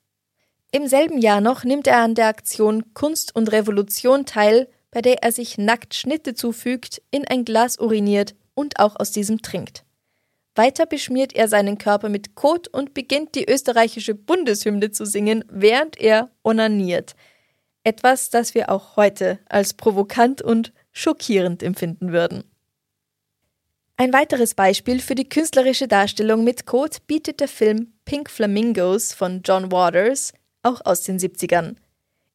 Im 0.76 0.88
selben 0.88 1.16
Jahr 1.16 1.40
noch 1.40 1.64
nimmt 1.64 1.86
er 1.86 2.00
an 2.02 2.14
der 2.14 2.26
Aktion 2.26 2.92
Kunst 2.92 3.34
und 3.34 3.50
Revolution 3.50 4.26
teil, 4.26 4.68
bei 4.90 5.00
der 5.00 5.22
er 5.22 5.32
sich 5.32 5.56
nackt 5.56 5.94
Schnitte 5.94 6.34
zufügt, 6.34 7.00
in 7.10 7.26
ein 7.26 7.46
Glas 7.46 7.78
uriniert 7.78 8.34
und 8.52 8.78
auch 8.78 8.94
aus 8.96 9.10
diesem 9.10 9.40
trinkt. 9.40 9.86
Weiter 10.54 10.84
beschmiert 10.84 11.34
er 11.34 11.48
seinen 11.48 11.78
Körper 11.78 12.10
mit 12.10 12.34
Kot 12.34 12.68
und 12.68 12.92
beginnt 12.92 13.36
die 13.36 13.50
österreichische 13.50 14.14
Bundeshymne 14.14 14.90
zu 14.90 15.06
singen, 15.06 15.46
während 15.48 15.98
er 15.98 16.28
onaniert. 16.44 17.14
Etwas, 17.82 18.28
das 18.28 18.54
wir 18.54 18.68
auch 18.68 18.96
heute 18.96 19.38
als 19.48 19.72
provokant 19.72 20.42
und 20.42 20.74
schockierend 20.92 21.62
empfinden 21.62 22.12
würden. 22.12 22.44
Ein 23.96 24.12
weiteres 24.12 24.52
Beispiel 24.52 25.00
für 25.00 25.14
die 25.14 25.26
künstlerische 25.30 25.88
Darstellung 25.88 26.44
mit 26.44 26.66
Kot 26.66 27.06
bietet 27.06 27.40
der 27.40 27.48
Film 27.48 27.94
Pink 28.04 28.28
Flamingos 28.28 29.14
von 29.14 29.40
John 29.42 29.72
Waters, 29.72 30.34
auch 30.66 30.80
aus 30.84 31.02
den 31.02 31.18
70ern. 31.18 31.76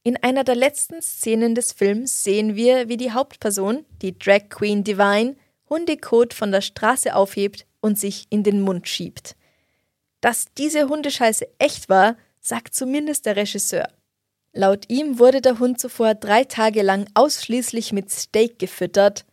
In 0.03 0.17
einer 0.17 0.43
der 0.43 0.55
letzten 0.55 1.01
Szenen 1.01 1.53
des 1.53 1.73
Films 1.73 2.23
sehen 2.23 2.55
wir, 2.55 2.89
wie 2.89 2.97
die 2.97 3.11
Hauptperson, 3.11 3.85
die 4.01 4.17
Drag 4.17 4.49
Queen 4.49 4.83
Divine, 4.83 5.35
Hundekot 5.69 6.33
von 6.33 6.51
der 6.51 6.61
Straße 6.61 7.15
aufhebt 7.15 7.65
und 7.81 7.99
sich 7.99 8.25
in 8.29 8.43
den 8.43 8.61
Mund 8.61 8.87
schiebt. 8.87 9.35
Dass 10.21 10.47
diese 10.57 10.87
Hundescheiße 10.87 11.47
echt 11.59 11.87
war, 11.89 12.17
sagt 12.39 12.73
zumindest 12.73 13.25
der 13.25 13.35
Regisseur. 13.35 13.89
Laut 14.53 14.89
ihm 14.89 15.19
wurde 15.19 15.39
der 15.41 15.59
Hund 15.59 15.79
zuvor 15.79 16.15
drei 16.15 16.43
Tage 16.43 16.81
lang 16.81 17.07
ausschließlich 17.13 17.93
mit 17.93 18.11
Steak 18.11 18.59
gefüttert 18.59 19.25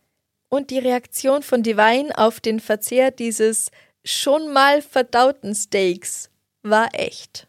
und 0.47 0.69
die 0.69 0.79
Reaktion 0.79 1.43
von 1.43 1.61
Divine 1.61 2.17
auf 2.17 2.39
den 2.39 2.59
Verzehr 2.59 3.11
dieses 3.11 3.69
schon 4.05 4.53
mal 4.53 4.81
verdauten 4.81 5.53
Steaks 5.53 6.29
war 6.63 6.89
echt. 6.93 7.48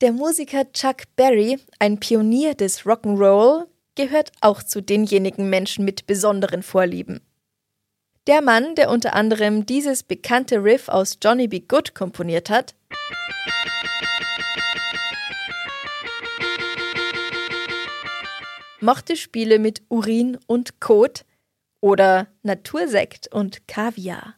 Der 0.00 0.12
Musiker 0.12 0.70
Chuck 0.72 1.16
Berry, 1.16 1.58
ein 1.80 1.98
Pionier 1.98 2.54
des 2.54 2.82
Rock'n'Roll, 2.82 3.66
gehört 3.96 4.30
auch 4.40 4.62
zu 4.62 4.80
denjenigen 4.80 5.50
Menschen 5.50 5.84
mit 5.84 6.06
besonderen 6.06 6.62
Vorlieben. 6.62 7.20
Der 8.28 8.40
Mann, 8.40 8.76
der 8.76 8.90
unter 8.90 9.14
anderem 9.14 9.66
dieses 9.66 10.04
bekannte 10.04 10.62
Riff 10.62 10.88
aus 10.88 11.18
Johnny 11.20 11.48
B. 11.48 11.58
Good 11.58 11.96
komponiert 11.96 12.48
hat, 12.48 12.76
mochte 18.80 19.16
Spiele 19.16 19.58
mit 19.58 19.82
Urin 19.88 20.38
und 20.46 20.78
Kot 20.78 21.24
oder 21.80 22.28
Natursekt 22.44 23.34
und 23.34 23.66
Kaviar. 23.66 24.37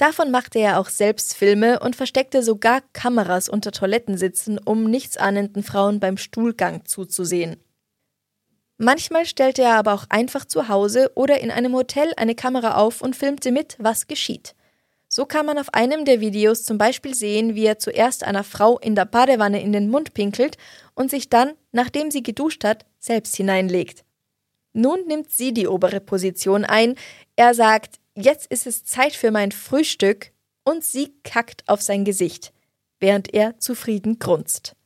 Davon 0.00 0.30
machte 0.30 0.58
er 0.58 0.80
auch 0.80 0.88
selbst 0.88 1.36
Filme 1.36 1.78
und 1.78 1.94
versteckte 1.94 2.42
sogar 2.42 2.80
Kameras 2.94 3.50
unter 3.50 3.70
Toilettensitzen, 3.70 4.58
um 4.58 4.84
nichtsahnenden 4.84 5.62
Frauen 5.62 6.00
beim 6.00 6.16
Stuhlgang 6.16 6.86
zuzusehen. 6.86 7.62
Manchmal 8.78 9.26
stellte 9.26 9.60
er 9.60 9.74
aber 9.74 9.92
auch 9.92 10.06
einfach 10.08 10.46
zu 10.46 10.68
Hause 10.68 11.12
oder 11.16 11.42
in 11.42 11.50
einem 11.50 11.74
Hotel 11.74 12.14
eine 12.16 12.34
Kamera 12.34 12.76
auf 12.76 13.02
und 13.02 13.14
filmte 13.14 13.52
mit, 13.52 13.76
was 13.78 14.06
geschieht. 14.06 14.54
So 15.06 15.26
kann 15.26 15.44
man 15.44 15.58
auf 15.58 15.74
einem 15.74 16.06
der 16.06 16.22
Videos 16.22 16.64
zum 16.64 16.78
Beispiel 16.78 17.14
sehen, 17.14 17.54
wie 17.54 17.66
er 17.66 17.78
zuerst 17.78 18.24
einer 18.24 18.42
Frau 18.42 18.78
in 18.78 18.94
der 18.94 19.04
Badewanne 19.04 19.60
in 19.62 19.72
den 19.72 19.90
Mund 19.90 20.14
pinkelt 20.14 20.56
und 20.94 21.10
sich 21.10 21.28
dann, 21.28 21.52
nachdem 21.72 22.10
sie 22.10 22.22
geduscht 22.22 22.64
hat, 22.64 22.86
selbst 22.98 23.36
hineinlegt. 23.36 24.02
Nun 24.72 25.06
nimmt 25.06 25.30
sie 25.30 25.52
die 25.52 25.68
obere 25.68 26.00
Position 26.00 26.64
ein. 26.64 26.94
Er 27.36 27.52
sagt, 27.52 27.99
jetzt 28.16 28.46
ist 28.46 28.66
es 28.66 28.84
Zeit 28.84 29.14
für 29.14 29.30
mein 29.30 29.52
Frühstück 29.52 30.32
und 30.64 30.84
sie 30.84 31.14
kackt 31.22 31.68
auf 31.68 31.82
sein 31.82 32.04
Gesicht, 32.04 32.52
während 32.98 33.32
er 33.32 33.58
zufrieden 33.58 34.18
grunzt. 34.18 34.76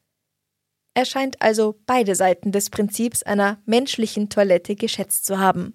Er 0.94 1.04
scheint 1.04 1.42
also 1.42 1.80
beide 1.86 2.14
Seiten 2.14 2.52
des 2.52 2.70
Prinzips 2.70 3.22
einer 3.24 3.60
menschlichen 3.66 4.30
Toilette 4.30 4.76
geschätzt 4.76 5.26
zu 5.26 5.38
haben. 5.38 5.74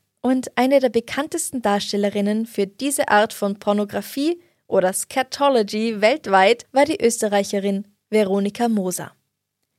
und 0.21 0.55
eine 0.57 0.79
der 0.79 0.89
bekanntesten 0.89 1.61
Darstellerinnen 1.61 2.45
für 2.45 2.67
diese 2.67 3.09
Art 3.09 3.33
von 3.33 3.59
Pornografie 3.59 4.41
oder 4.67 4.93
Scatology 4.93 6.01
weltweit 6.01 6.65
war 6.71 6.85
die 6.85 7.03
Österreicherin 7.03 7.87
Veronika 8.09 8.69
Moser. 8.69 9.13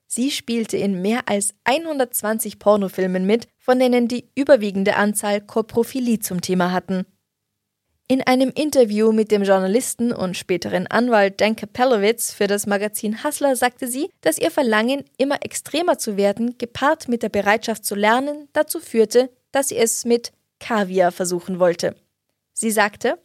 Sie 0.07 0.31
spielte 0.31 0.77
in 0.77 1.01
mehr 1.01 1.23
als 1.27 1.55
120 1.65 2.59
Pornofilmen 2.59 3.25
mit, 3.25 3.49
von 3.59 3.79
denen 3.79 4.09
die 4.09 4.29
überwiegende 4.35 4.97
Anzahl 4.97 5.41
Koprophilie 5.41 6.19
zum 6.19 6.43
Thema 6.43 6.71
hatten. 6.71 7.07
In 8.09 8.21
einem 8.21 8.51
Interview 8.55 9.13
mit 9.13 9.31
dem 9.31 9.43
Journalisten 9.43 10.13
und 10.13 10.37
späteren 10.37 10.87
Anwalt 10.87 11.41
Denke 11.41 11.67
Pelowitz 11.67 12.35
für 12.35 12.47
das 12.47 12.67
Magazin 12.67 13.25
Hustler 13.25 13.57
sagte 13.57 13.87
sie, 13.87 14.11
dass 14.21 14.37
ihr 14.37 14.51
Verlangen, 14.51 15.05
immer 15.17 15.43
extremer 15.43 15.97
zu 15.97 16.19
werden, 16.19 16.59
gepaart 16.59 17.09
mit 17.09 17.23
der 17.23 17.31
Bereitschaft 17.31 17.87
zu 17.87 17.95
lernen, 17.95 18.49
dazu 18.53 18.81
führte, 18.81 19.31
dass 19.53 19.69
sie 19.69 19.77
es 19.77 20.05
mit 20.05 20.33
Kaviar 20.59 21.13
versuchen 21.13 21.59
wollte. 21.59 21.95
Sie 22.53 22.71
sagte, 22.71 23.19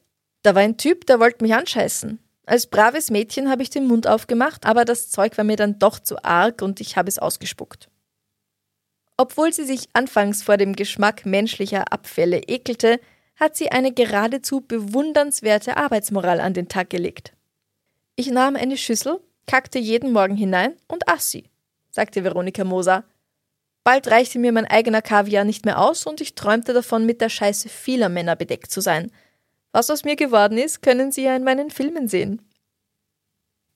da 0.44 0.56
war 0.56 0.62
ein 0.62 0.78
Typ, 0.78 1.06
der 1.08 1.20
wollte 1.20 1.44
mich 1.44 1.54
anscheißen. 1.54 2.20
Als 2.46 2.68
braves 2.68 3.12
Mädchen 3.12 3.50
habe 3.50 3.62
ich 3.62 3.70
den 3.70 3.88
Mund 3.88 4.08
aufgemacht, 4.08 4.66
aber 4.66 4.86
das 4.86 5.10
Zeug 5.10 5.38
war 5.38 5.44
mir 5.44 5.58
dann 5.58 5.80
doch 5.80 6.00
zu 6.00 6.24
arg 6.24 6.62
und 6.62 6.80
ich 6.80 6.96
habe 6.96 7.10
es 7.10 7.20
ausgespuckt. 7.20 7.90
Obwohl 9.18 9.52
sie 9.52 9.66
sich 9.66 9.90
anfangs 9.94 10.44
vor 10.44 10.58
dem 10.58 10.76
Geschmack 10.76 11.26
menschlicher 11.26 11.92
Abfälle 11.92 12.44
ekelte, 12.44 13.00
hat 13.36 13.58
sie 13.58 13.72
eine 13.72 13.92
geradezu 13.92 14.62
bewundernswerte 14.62 15.76
Arbeitsmoral 15.76 16.40
an 16.40 16.54
den 16.54 16.70
Tag 16.70 16.90
gelegt. 16.90 17.34
Ich 18.16 18.28
nahm 18.32 18.56
eine 18.56 18.78
Schüssel, 18.78 19.20
kackte 19.46 19.80
jeden 19.80 20.12
Morgen 20.12 20.36
hinein 20.36 20.76
und 20.88 21.08
aß 21.08 21.32
sie, 21.32 21.50
sagte 21.90 22.24
Veronika 22.24 22.63
Moser. 22.63 23.04
Bald 23.88 24.12
reichte 24.12 24.38
mir 24.38 24.52
mein 24.52 24.65
eigener 24.65 25.02
Kaviar 25.02 25.45
nicht 25.45 25.63
mehr 25.63 25.80
aus 25.80 26.06
und 26.06 26.19
ich 26.19 26.36
träumte 26.36 26.73
davon, 26.73 27.06
mit 27.06 27.21
der 27.21 27.30
Scheiße 27.30 27.69
vieler 27.69 28.10
Männer 28.10 28.36
bedeckt 28.36 28.69
zu 28.69 28.82
sein. 28.82 29.13
Was 29.71 29.89
aus 29.89 30.04
mir 30.04 30.17
geworden 30.17 30.58
ist, 30.58 30.82
können 30.82 31.13
Sie 31.13 31.23
ja 31.23 31.34
in 31.38 31.45
meinen 31.45 31.69
Filmen 31.69 32.10
sehen. 32.10 32.41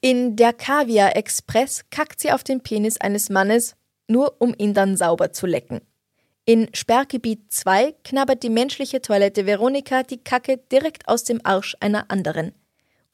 In 0.01 0.35
Der 0.35 0.51
Kaviar 0.51 1.15
Express 1.15 1.85
kackt 1.91 2.19
sie 2.19 2.33
auf 2.33 2.43
den 2.43 2.59
Penis 2.59 2.99
eines 2.99 3.29
Mannes, 3.29 3.77
nur 4.09 4.35
um 4.41 4.53
ihn 4.57 4.73
dann 4.73 4.97
sauber 4.97 5.31
zu 5.31 5.45
lecken. 5.47 5.79
In 6.43 6.67
Sperrgebiet 6.73 7.53
2 7.53 7.95
knabbert 8.03 8.43
die 8.43 8.49
menschliche 8.49 9.01
Toilette 9.01 9.45
Veronika 9.45 10.03
die 10.03 10.21
Kacke 10.21 10.57
direkt 10.57 11.07
aus 11.07 11.23
dem 11.23 11.39
Arsch 11.45 11.77
einer 11.79 12.11
anderen. 12.11 12.51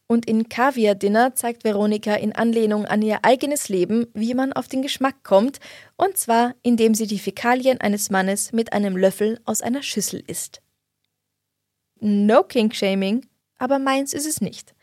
Und 0.07 0.25
in 0.25 0.47
Kaviar 0.47 0.95
Dinner 0.95 1.35
zeigt 1.35 1.65
Veronika 1.65 2.15
in 2.15 2.33
Anlehnung 2.33 2.85
an 2.85 3.01
ihr 3.01 3.19
eigenes 3.23 3.67
Leben, 3.67 4.07
wie 4.13 4.33
man 4.33 4.53
auf 4.53 4.69
den 4.69 4.81
Geschmack 4.81 5.23
kommt, 5.23 5.59
und 5.97 6.17
zwar 6.17 6.55
indem 6.63 6.95
sie 6.95 7.07
die 7.07 7.19
Fäkalien 7.19 7.81
eines 7.81 8.09
Mannes 8.09 8.53
mit 8.53 8.71
einem 8.71 8.95
Löffel 8.95 9.39
aus 9.43 9.61
einer 9.61 9.83
Schüssel 9.83 10.23
isst. 10.25 10.61
No 11.99 12.43
Kink-Shaming, 12.43 13.25
aber 13.57 13.79
meins 13.79 14.13
ist 14.13 14.25
es 14.25 14.39
nicht. 14.39 14.73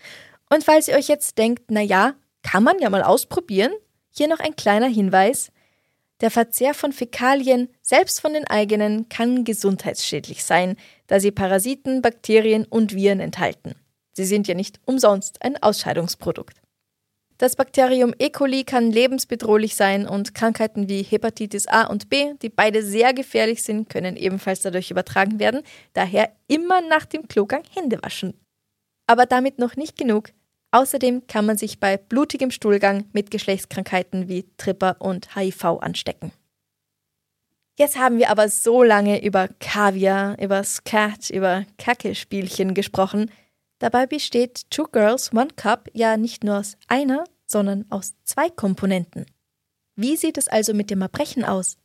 Und 0.50 0.62
falls 0.62 0.88
ihr 0.88 0.96
euch 0.96 1.08
jetzt 1.08 1.38
denkt, 1.38 1.64
na 1.70 1.80
ja, 1.80 2.14
kann 2.42 2.62
man 2.62 2.78
ja 2.78 2.90
mal 2.90 3.02
ausprobieren, 3.02 3.72
hier 4.10 4.28
noch 4.28 4.40
ein 4.40 4.56
kleiner 4.56 4.88
Hinweis. 4.88 5.50
Der 6.20 6.30
Verzehr 6.30 6.74
von 6.74 6.92
Fäkalien, 6.92 7.68
selbst 7.82 8.20
von 8.20 8.34
den 8.34 8.46
eigenen, 8.46 9.08
kann 9.08 9.44
gesundheitsschädlich 9.44 10.44
sein, 10.44 10.76
da 11.06 11.18
sie 11.18 11.32
Parasiten, 11.32 12.02
Bakterien 12.02 12.64
und 12.66 12.94
Viren 12.94 13.20
enthalten. 13.20 13.74
Sie 14.14 14.24
sind 14.24 14.48
ja 14.48 14.54
nicht 14.54 14.80
umsonst 14.86 15.42
ein 15.42 15.62
Ausscheidungsprodukt. 15.62 16.60
Das 17.38 17.56
Bakterium 17.56 18.14
E. 18.18 18.30
coli 18.30 18.62
kann 18.62 18.92
lebensbedrohlich 18.92 19.74
sein 19.74 20.06
und 20.06 20.34
Krankheiten 20.34 20.88
wie 20.88 21.02
Hepatitis 21.02 21.66
A 21.66 21.84
und 21.86 22.08
B, 22.08 22.34
die 22.40 22.48
beide 22.48 22.84
sehr 22.84 23.12
gefährlich 23.12 23.64
sind, 23.64 23.90
können 23.90 24.16
ebenfalls 24.16 24.62
dadurch 24.62 24.92
übertragen 24.92 25.40
werden. 25.40 25.62
Daher 25.94 26.30
immer 26.46 26.80
nach 26.80 27.06
dem 27.06 27.26
Klogang 27.26 27.64
Hände 27.74 27.98
waschen. 28.02 28.34
Aber 29.08 29.26
damit 29.26 29.58
noch 29.58 29.74
nicht 29.74 29.98
genug. 29.98 30.30
Außerdem 30.70 31.26
kann 31.26 31.44
man 31.44 31.56
sich 31.56 31.80
bei 31.80 31.96
blutigem 31.96 32.52
Stuhlgang 32.52 33.04
mit 33.12 33.32
Geschlechtskrankheiten 33.32 34.28
wie 34.28 34.46
Tripper 34.56 34.96
und 35.00 35.34
HIV 35.34 35.64
anstecken. 35.80 36.32
Jetzt 37.76 37.98
haben 37.98 38.18
wir 38.18 38.30
aber 38.30 38.48
so 38.48 38.84
lange 38.84 39.24
über 39.24 39.48
Kaviar, 39.58 40.40
über 40.40 40.62
Skat, 40.62 41.30
über 41.30 41.64
Kacke-Spielchen 41.78 42.74
gesprochen. 42.74 43.32
Dabei 43.84 44.06
besteht 44.06 44.70
Two 44.70 44.86
Girls 44.90 45.30
One 45.34 45.50
Cup 45.56 45.90
ja 45.92 46.16
nicht 46.16 46.42
nur 46.42 46.56
aus 46.56 46.78
einer, 46.88 47.24
sondern 47.46 47.84
aus 47.90 48.14
zwei 48.24 48.48
Komponenten. 48.48 49.26
Wie 49.94 50.16
sieht 50.16 50.38
es 50.38 50.48
also 50.48 50.72
mit 50.72 50.88
dem 50.88 51.02
Erbrechen 51.02 51.44
aus? 51.44 51.76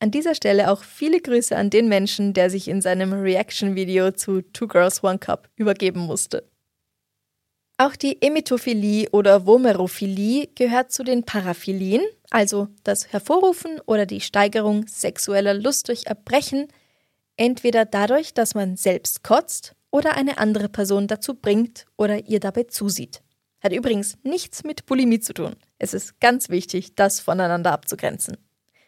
An 0.00 0.10
dieser 0.10 0.34
Stelle 0.34 0.72
auch 0.72 0.82
viele 0.82 1.20
Grüße 1.20 1.56
an 1.56 1.70
den 1.70 1.88
Menschen, 1.88 2.32
der 2.32 2.50
sich 2.50 2.66
in 2.66 2.82
seinem 2.82 3.12
Reaction-Video 3.12 4.10
zu 4.10 4.42
Two 4.42 4.66
Girls 4.66 5.04
One 5.04 5.20
Cup 5.20 5.48
übergeben 5.54 6.00
musste. 6.00 6.50
Auch 7.78 7.94
die 7.94 8.20
Emetophilie 8.20 9.08
oder 9.12 9.46
Vomerophilie 9.46 10.48
gehört 10.56 10.90
zu 10.90 11.04
den 11.04 11.22
Paraphilien, 11.22 12.02
also 12.30 12.66
das 12.82 13.12
Hervorrufen 13.12 13.80
oder 13.86 14.04
die 14.04 14.20
Steigerung 14.20 14.88
sexueller 14.88 15.54
Lust 15.54 15.86
durch 15.86 16.06
Erbrechen, 16.06 16.66
entweder 17.36 17.84
dadurch, 17.84 18.34
dass 18.34 18.56
man 18.56 18.76
selbst 18.76 19.22
kotzt 19.22 19.76
oder 19.90 20.14
eine 20.16 20.38
andere 20.38 20.68
Person 20.68 21.06
dazu 21.06 21.34
bringt 21.34 21.86
oder 21.96 22.26
ihr 22.26 22.40
dabei 22.40 22.64
zusieht. 22.64 23.22
Hat 23.62 23.72
übrigens 23.72 24.16
nichts 24.22 24.64
mit 24.64 24.86
Bulimie 24.86 25.20
zu 25.20 25.34
tun. 25.34 25.56
Es 25.78 25.94
ist 25.94 26.20
ganz 26.20 26.48
wichtig, 26.48 26.94
das 26.94 27.20
voneinander 27.20 27.72
abzugrenzen. 27.72 28.36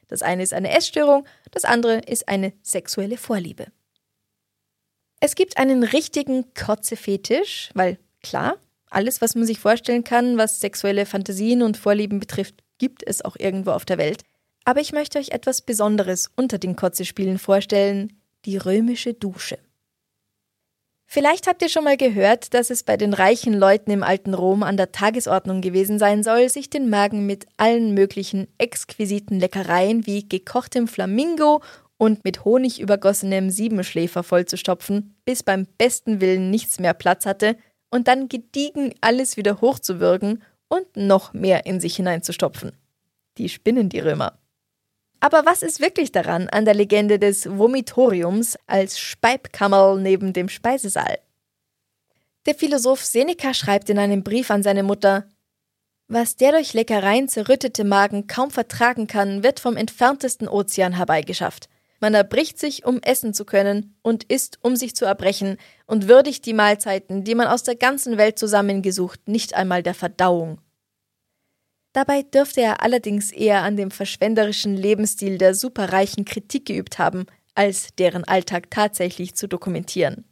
Das 0.08 0.22
eine 0.22 0.42
ist 0.42 0.52
eine 0.52 0.70
Essstörung, 0.76 1.26
das 1.50 1.64
andere 1.64 1.98
ist 2.00 2.28
eine 2.28 2.52
sexuelle 2.62 3.16
Vorliebe. 3.16 3.66
Es 5.20 5.34
gibt 5.34 5.56
einen 5.56 5.84
richtigen 5.84 6.52
Kotzefetisch, 6.54 7.70
weil 7.74 7.98
klar, 8.22 8.56
alles, 8.90 9.20
was 9.20 9.34
man 9.34 9.46
sich 9.46 9.58
vorstellen 9.58 10.04
kann, 10.04 10.36
was 10.36 10.60
sexuelle 10.60 11.06
Fantasien 11.06 11.62
und 11.62 11.76
Vorlieben 11.76 12.18
betrifft, 12.20 12.56
gibt 12.78 13.06
es 13.06 13.24
auch 13.24 13.36
irgendwo 13.38 13.70
auf 13.70 13.84
der 13.84 13.98
Welt. 13.98 14.22
Aber 14.64 14.80
ich 14.80 14.92
möchte 14.92 15.18
euch 15.18 15.30
etwas 15.30 15.62
Besonderes 15.62 16.30
unter 16.36 16.58
den 16.58 16.76
Kotzespielen 16.76 17.38
vorstellen, 17.38 18.20
die 18.44 18.56
römische 18.56 19.14
Dusche. 19.14 19.58
Vielleicht 21.14 21.46
habt 21.46 21.60
ihr 21.60 21.68
schon 21.68 21.84
mal 21.84 21.98
gehört, 21.98 22.54
dass 22.54 22.70
es 22.70 22.84
bei 22.84 22.96
den 22.96 23.12
reichen 23.12 23.52
Leuten 23.52 23.90
im 23.90 24.02
alten 24.02 24.32
Rom 24.32 24.62
an 24.62 24.78
der 24.78 24.92
Tagesordnung 24.92 25.60
gewesen 25.60 25.98
sein 25.98 26.22
soll, 26.22 26.48
sich 26.48 26.70
den 26.70 26.88
Magen 26.88 27.26
mit 27.26 27.44
allen 27.58 27.92
möglichen 27.92 28.48
exquisiten 28.56 29.38
Leckereien 29.38 30.06
wie 30.06 30.26
gekochtem 30.26 30.88
Flamingo 30.88 31.62
und 31.98 32.24
mit 32.24 32.46
Honig 32.46 32.80
übergossenem 32.80 33.50
Siebenschläfer 33.50 34.22
vollzustopfen, 34.22 35.14
bis 35.26 35.42
beim 35.42 35.66
besten 35.76 36.22
Willen 36.22 36.50
nichts 36.50 36.80
mehr 36.80 36.94
Platz 36.94 37.26
hatte 37.26 37.58
und 37.90 38.08
dann 38.08 38.30
gediegen 38.30 38.94
alles 39.02 39.36
wieder 39.36 39.60
hochzuwürgen 39.60 40.42
und 40.70 40.96
noch 40.96 41.34
mehr 41.34 41.66
in 41.66 41.78
sich 41.78 41.96
hineinzustopfen. 41.96 42.72
Die 43.36 43.50
spinnen 43.50 43.90
die 43.90 44.00
Römer. 44.00 44.38
Aber 45.22 45.46
was 45.46 45.62
ist 45.62 45.80
wirklich 45.80 46.10
daran 46.10 46.48
an 46.48 46.64
der 46.64 46.74
Legende 46.74 47.20
des 47.20 47.48
Vomitoriums 47.48 48.58
als 48.66 48.98
Speibkammerl 48.98 50.00
neben 50.00 50.32
dem 50.32 50.48
Speisesaal? 50.48 51.16
Der 52.44 52.56
Philosoph 52.56 53.04
Seneca 53.04 53.54
schreibt 53.54 53.88
in 53.88 54.00
einem 54.00 54.24
Brief 54.24 54.50
an 54.50 54.64
seine 54.64 54.82
Mutter, 54.82 55.28
was 56.08 56.34
der 56.34 56.50
durch 56.50 56.74
Leckereien 56.74 57.28
zerrüttete 57.28 57.84
Magen 57.84 58.26
kaum 58.26 58.50
vertragen 58.50 59.06
kann, 59.06 59.44
wird 59.44 59.60
vom 59.60 59.76
entferntesten 59.76 60.48
Ozean 60.48 60.94
herbeigeschafft. 60.94 61.68
Man 62.00 62.14
erbricht 62.14 62.58
sich, 62.58 62.84
um 62.84 63.00
essen 63.00 63.32
zu 63.32 63.44
können, 63.44 63.94
und 64.02 64.24
isst, 64.24 64.58
um 64.60 64.74
sich 64.74 64.96
zu 64.96 65.04
erbrechen, 65.04 65.56
und 65.86 66.08
würdigt 66.08 66.46
die 66.46 66.52
Mahlzeiten, 66.52 67.22
die 67.22 67.36
man 67.36 67.46
aus 67.46 67.62
der 67.62 67.76
ganzen 67.76 68.18
Welt 68.18 68.40
zusammengesucht, 68.40 69.28
nicht 69.28 69.54
einmal 69.54 69.84
der 69.84 69.94
Verdauung. 69.94 70.58
Dabei 71.92 72.22
dürfte 72.22 72.62
er 72.62 72.82
allerdings 72.82 73.32
eher 73.32 73.62
an 73.62 73.76
dem 73.76 73.90
verschwenderischen 73.90 74.76
Lebensstil 74.76 75.36
der 75.38 75.54
Superreichen 75.54 76.24
Kritik 76.24 76.66
geübt 76.66 76.98
haben, 76.98 77.26
als 77.54 77.94
deren 77.96 78.24
Alltag 78.24 78.70
tatsächlich 78.70 79.34
zu 79.34 79.46
dokumentieren. 79.46 80.24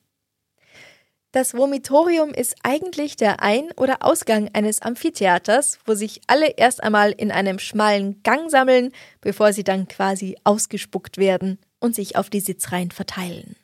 Das 1.32 1.54
Vomitorium 1.54 2.30
ist 2.30 2.56
eigentlich 2.64 3.14
der 3.14 3.40
Ein- 3.40 3.70
oder 3.76 3.98
Ausgang 4.00 4.50
eines 4.52 4.82
Amphitheaters, 4.82 5.78
wo 5.84 5.94
sich 5.94 6.22
alle 6.26 6.48
erst 6.56 6.82
einmal 6.82 7.12
in 7.12 7.30
einem 7.30 7.60
schmalen 7.60 8.20
Gang 8.24 8.50
sammeln, 8.50 8.90
bevor 9.20 9.52
sie 9.52 9.62
dann 9.62 9.86
quasi 9.86 10.36
ausgespuckt 10.42 11.18
werden 11.18 11.58
und 11.78 11.94
sich 11.94 12.16
auf 12.16 12.30
die 12.30 12.40
Sitzreihen 12.40 12.90
verteilen. 12.90 13.54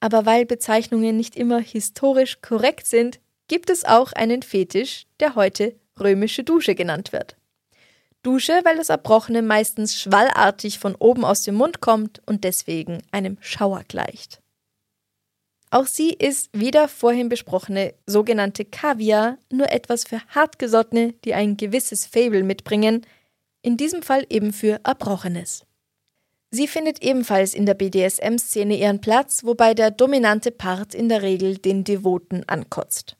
Aber 0.00 0.24
weil 0.24 0.46
Bezeichnungen 0.46 1.16
nicht 1.16 1.36
immer 1.36 1.58
historisch 1.58 2.40
korrekt 2.40 2.86
sind, 2.86 3.20
gibt 3.48 3.68
es 3.68 3.84
auch 3.84 4.12
einen 4.12 4.42
Fetisch, 4.42 5.04
der 5.20 5.34
heute 5.34 5.74
römische 6.00 6.44
Dusche 6.44 6.74
genannt 6.74 7.12
wird. 7.12 7.36
Dusche, 8.22 8.60
weil 8.64 8.76
das 8.76 8.88
Erbrochene 8.88 9.42
meistens 9.42 10.00
schwallartig 10.00 10.78
von 10.78 10.94
oben 10.96 11.24
aus 11.24 11.42
dem 11.42 11.54
Mund 11.54 11.80
kommt 11.80 12.20
und 12.26 12.44
deswegen 12.44 13.02
einem 13.12 13.36
Schauer 13.40 13.84
gleicht. 13.86 14.40
Auch 15.70 15.86
sie 15.86 16.10
ist, 16.10 16.48
wie 16.52 16.70
der 16.70 16.88
vorhin 16.88 17.28
besprochene 17.28 17.94
sogenannte 18.06 18.64
Kaviar, 18.64 19.38
nur 19.50 19.70
etwas 19.70 20.04
für 20.04 20.20
Hartgesottene, 20.28 21.12
die 21.24 21.34
ein 21.34 21.56
gewisses 21.56 22.06
Fable 22.06 22.42
mitbringen, 22.42 23.06
in 23.60 23.76
diesem 23.76 24.02
Fall 24.02 24.24
eben 24.30 24.52
für 24.52 24.80
Erbrochenes. 24.84 25.66
Sie 26.50 26.66
findet 26.66 27.02
ebenfalls 27.02 27.52
in 27.52 27.66
der 27.66 27.74
BDSM-Szene 27.74 28.78
ihren 28.78 29.02
Platz, 29.02 29.44
wobei 29.44 29.74
der 29.74 29.90
dominante 29.90 30.50
Part 30.50 30.94
in 30.94 31.10
der 31.10 31.20
Regel 31.20 31.58
den 31.58 31.84
Devoten 31.84 32.44
ankotzt. 32.46 33.17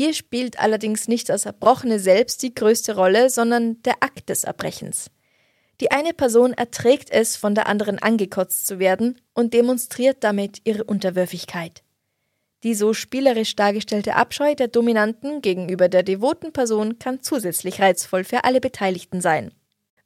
Hier 0.00 0.14
spielt 0.14 0.58
allerdings 0.58 1.08
nicht 1.08 1.28
das 1.28 1.44
Erbrochene 1.44 1.98
selbst 1.98 2.42
die 2.42 2.54
größte 2.54 2.94
Rolle, 2.96 3.28
sondern 3.28 3.82
der 3.82 3.96
Akt 4.00 4.30
des 4.30 4.44
Erbrechens. 4.44 5.10
Die 5.82 5.90
eine 5.90 6.14
Person 6.14 6.54
erträgt 6.54 7.10
es, 7.10 7.36
von 7.36 7.54
der 7.54 7.66
anderen 7.66 7.98
angekotzt 7.98 8.66
zu 8.66 8.78
werden 8.78 9.20
und 9.34 9.52
demonstriert 9.52 10.24
damit 10.24 10.62
ihre 10.64 10.84
Unterwürfigkeit. 10.84 11.82
Die 12.62 12.74
so 12.74 12.94
spielerisch 12.94 13.56
dargestellte 13.56 14.14
Abscheu 14.14 14.54
der 14.54 14.68
Dominanten 14.68 15.42
gegenüber 15.42 15.90
der 15.90 16.02
devoten 16.02 16.54
Person 16.54 16.98
kann 16.98 17.20
zusätzlich 17.20 17.82
reizvoll 17.82 18.24
für 18.24 18.44
alle 18.44 18.62
Beteiligten 18.62 19.20
sein. 19.20 19.52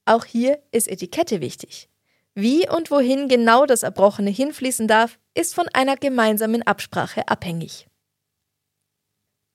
Auch 0.07 0.24
hier 0.24 0.59
ist 0.72 0.88
Etikette 0.88 1.40
wichtig. 1.40 1.88
Wie 2.35 2.68
und 2.68 2.90
wohin 2.90 3.28
genau 3.28 3.64
das 3.64 3.85
Erbrochene 3.85 4.30
hinfließen 4.30 4.88
darf, 4.88 5.20
ist 5.35 5.54
von 5.54 5.68
einer 5.72 5.94
gemeinsamen 5.96 6.62
Absprache 6.62 7.28
abhängig. 7.28 7.87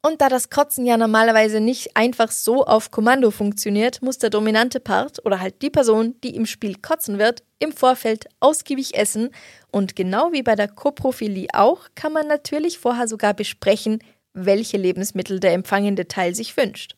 Und 0.02 0.22
da 0.22 0.30
das 0.30 0.50
Kotzen 0.50 0.86
ja 0.86 0.96
normalerweise 0.96 1.60
nicht 1.60 1.98
einfach 1.98 2.32
so 2.32 2.66
auf 2.66 2.90
Kommando 2.90 3.32
funktioniert, 3.32 4.02
muss 4.02 4.18
der 4.18 4.30
dominante 4.30 4.80
Part 4.80 5.26
oder 5.26 5.42
halt 5.42 5.62
die 5.62 5.70
Person, 5.70 6.16
die 6.24 6.36
im 6.36 6.46
Spiel 6.46 6.76
kotzen 6.76 7.20
wird, 7.20 7.44
im 7.60 7.74
Vorfeld 7.74 8.28
ausgiebig 8.40 8.96
essen 8.96 9.30
und 9.72 9.98
genau 9.98 10.32
wie 10.32 10.42
bei 10.42 10.56
der 10.56 10.70
Koprophilie 10.70 11.50
auch, 11.52 11.90
kann 11.96 12.14
man 12.14 12.28
natürlich 12.28 12.80
vorher 12.80 13.10
sogar 13.10 13.34
besprechen, 13.34 14.00
welche 14.34 14.78
Lebensmittel 14.78 15.42
der 15.42 15.52
empfangende 15.52 16.08
Teil 16.08 16.34
sich 16.34 16.56
wünscht. 16.56 16.96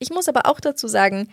Ich 0.00 0.10
muss 0.10 0.28
aber 0.28 0.46
auch 0.46 0.58
dazu 0.58 0.88
sagen, 0.88 1.28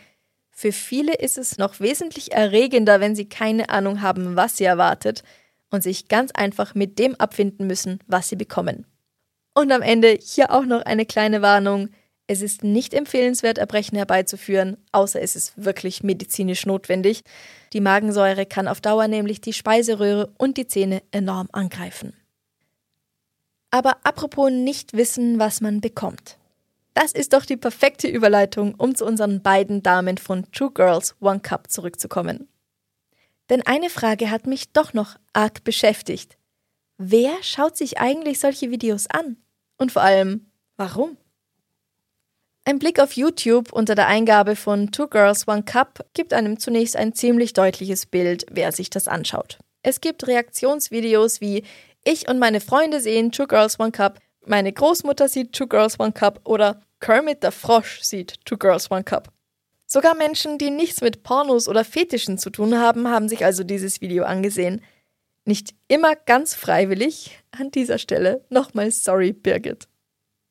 für 0.51 0.71
viele 0.71 1.15
ist 1.15 1.39
es 1.39 1.57
noch 1.57 1.79
wesentlich 1.79 2.33
erregender, 2.33 2.99
wenn 2.99 3.15
sie 3.15 3.27
keine 3.27 3.69
Ahnung 3.69 4.01
haben, 4.03 4.35
was 4.35 4.57
sie 4.57 4.65
erwartet 4.65 5.23
und 5.71 5.81
sich 5.81 6.09
ganz 6.09 6.31
einfach 6.31 6.75
mit 6.75 6.99
dem 6.99 7.15
abfinden 7.15 7.65
müssen, 7.65 7.99
was 8.05 8.29
sie 8.29 8.35
bekommen. 8.35 8.85
Und 9.53 9.71
am 9.71 9.81
Ende 9.81 10.17
hier 10.21 10.51
auch 10.51 10.65
noch 10.65 10.83
eine 10.83 11.05
kleine 11.05 11.41
Warnung. 11.41 11.89
Es 12.27 12.41
ist 12.41 12.63
nicht 12.63 12.93
empfehlenswert, 12.93 13.57
Erbrechen 13.57 13.97
herbeizuführen, 13.97 14.77
außer 14.93 15.21
es 15.21 15.35
ist 15.35 15.53
wirklich 15.63 16.03
medizinisch 16.03 16.65
notwendig. 16.65 17.23
Die 17.73 17.81
Magensäure 17.81 18.45
kann 18.45 18.69
auf 18.69 18.79
Dauer 18.79 19.07
nämlich 19.07 19.41
die 19.41 19.51
Speiseröhre 19.51 20.31
und 20.37 20.55
die 20.55 20.67
Zähne 20.67 21.01
enorm 21.11 21.49
angreifen. 21.51 22.13
Aber 23.69 23.97
apropos 24.03 24.51
nicht 24.51 24.93
wissen, 24.93 25.39
was 25.39 25.59
man 25.59 25.81
bekommt. 25.81 26.37
Das 26.93 27.13
ist 27.13 27.33
doch 27.33 27.45
die 27.45 27.57
perfekte 27.57 28.07
Überleitung, 28.07 28.75
um 28.75 28.95
zu 28.95 29.05
unseren 29.05 29.41
beiden 29.41 29.81
Damen 29.81 30.17
von 30.17 30.49
Two 30.51 30.71
Girls 30.71 31.15
One 31.21 31.39
Cup 31.39 31.71
zurückzukommen. 31.71 32.47
Denn 33.49 33.65
eine 33.65 33.89
Frage 33.89 34.29
hat 34.29 34.45
mich 34.45 34.71
doch 34.71 34.93
noch 34.93 35.15
arg 35.33 35.63
beschäftigt. 35.63 36.37
Wer 37.03 37.41
schaut 37.41 37.77
sich 37.77 37.97
eigentlich 37.97 38.37
solche 38.37 38.69
Videos 38.69 39.07
an? 39.07 39.37
Und 39.79 39.91
vor 39.91 40.03
allem, 40.03 40.51
warum? 40.77 41.17
Ein 42.63 42.77
Blick 42.77 42.99
auf 42.99 43.13
YouTube 43.13 43.73
unter 43.73 43.95
der 43.95 44.05
Eingabe 44.05 44.55
von 44.55 44.91
Two 44.91 45.07
Girls 45.07 45.47
One 45.47 45.63
Cup 45.63 46.05
gibt 46.13 46.31
einem 46.31 46.59
zunächst 46.59 46.95
ein 46.95 47.15
ziemlich 47.15 47.53
deutliches 47.53 48.05
Bild, 48.05 48.45
wer 48.51 48.71
sich 48.71 48.91
das 48.91 49.07
anschaut. 49.07 49.57
Es 49.81 49.99
gibt 49.99 50.27
Reaktionsvideos 50.27 51.41
wie 51.41 51.63
Ich 52.03 52.29
und 52.29 52.37
meine 52.37 52.61
Freunde 52.61 53.01
sehen 53.01 53.31
Two 53.31 53.47
Girls 53.47 53.79
One 53.79 53.91
Cup, 53.91 54.19
meine 54.45 54.71
Großmutter 54.71 55.27
sieht 55.27 55.53
Two 55.53 55.65
Girls 55.65 55.99
One 55.99 56.11
Cup 56.11 56.41
oder 56.43 56.81
Kermit 56.99 57.41
der 57.41 57.51
Frosch 57.51 58.01
sieht 58.03 58.45
Two 58.45 58.57
Girls 58.57 58.91
One 58.91 59.03
Cup. 59.03 59.29
Sogar 59.87 60.13
Menschen, 60.13 60.59
die 60.59 60.69
nichts 60.69 61.01
mit 61.01 61.23
Pornos 61.23 61.67
oder 61.67 61.83
Fetischen 61.83 62.37
zu 62.37 62.51
tun 62.51 62.77
haben, 62.77 63.07
haben 63.07 63.27
sich 63.27 63.43
also 63.43 63.63
dieses 63.63 64.01
Video 64.01 64.23
angesehen. 64.23 64.83
Nicht 65.45 65.73
immer 65.87 66.15
ganz 66.15 66.53
freiwillig. 66.53 67.39
An 67.51 67.71
dieser 67.71 67.97
Stelle 67.97 68.45
nochmal 68.49 68.91
sorry, 68.91 69.33
Birgit. 69.33 69.87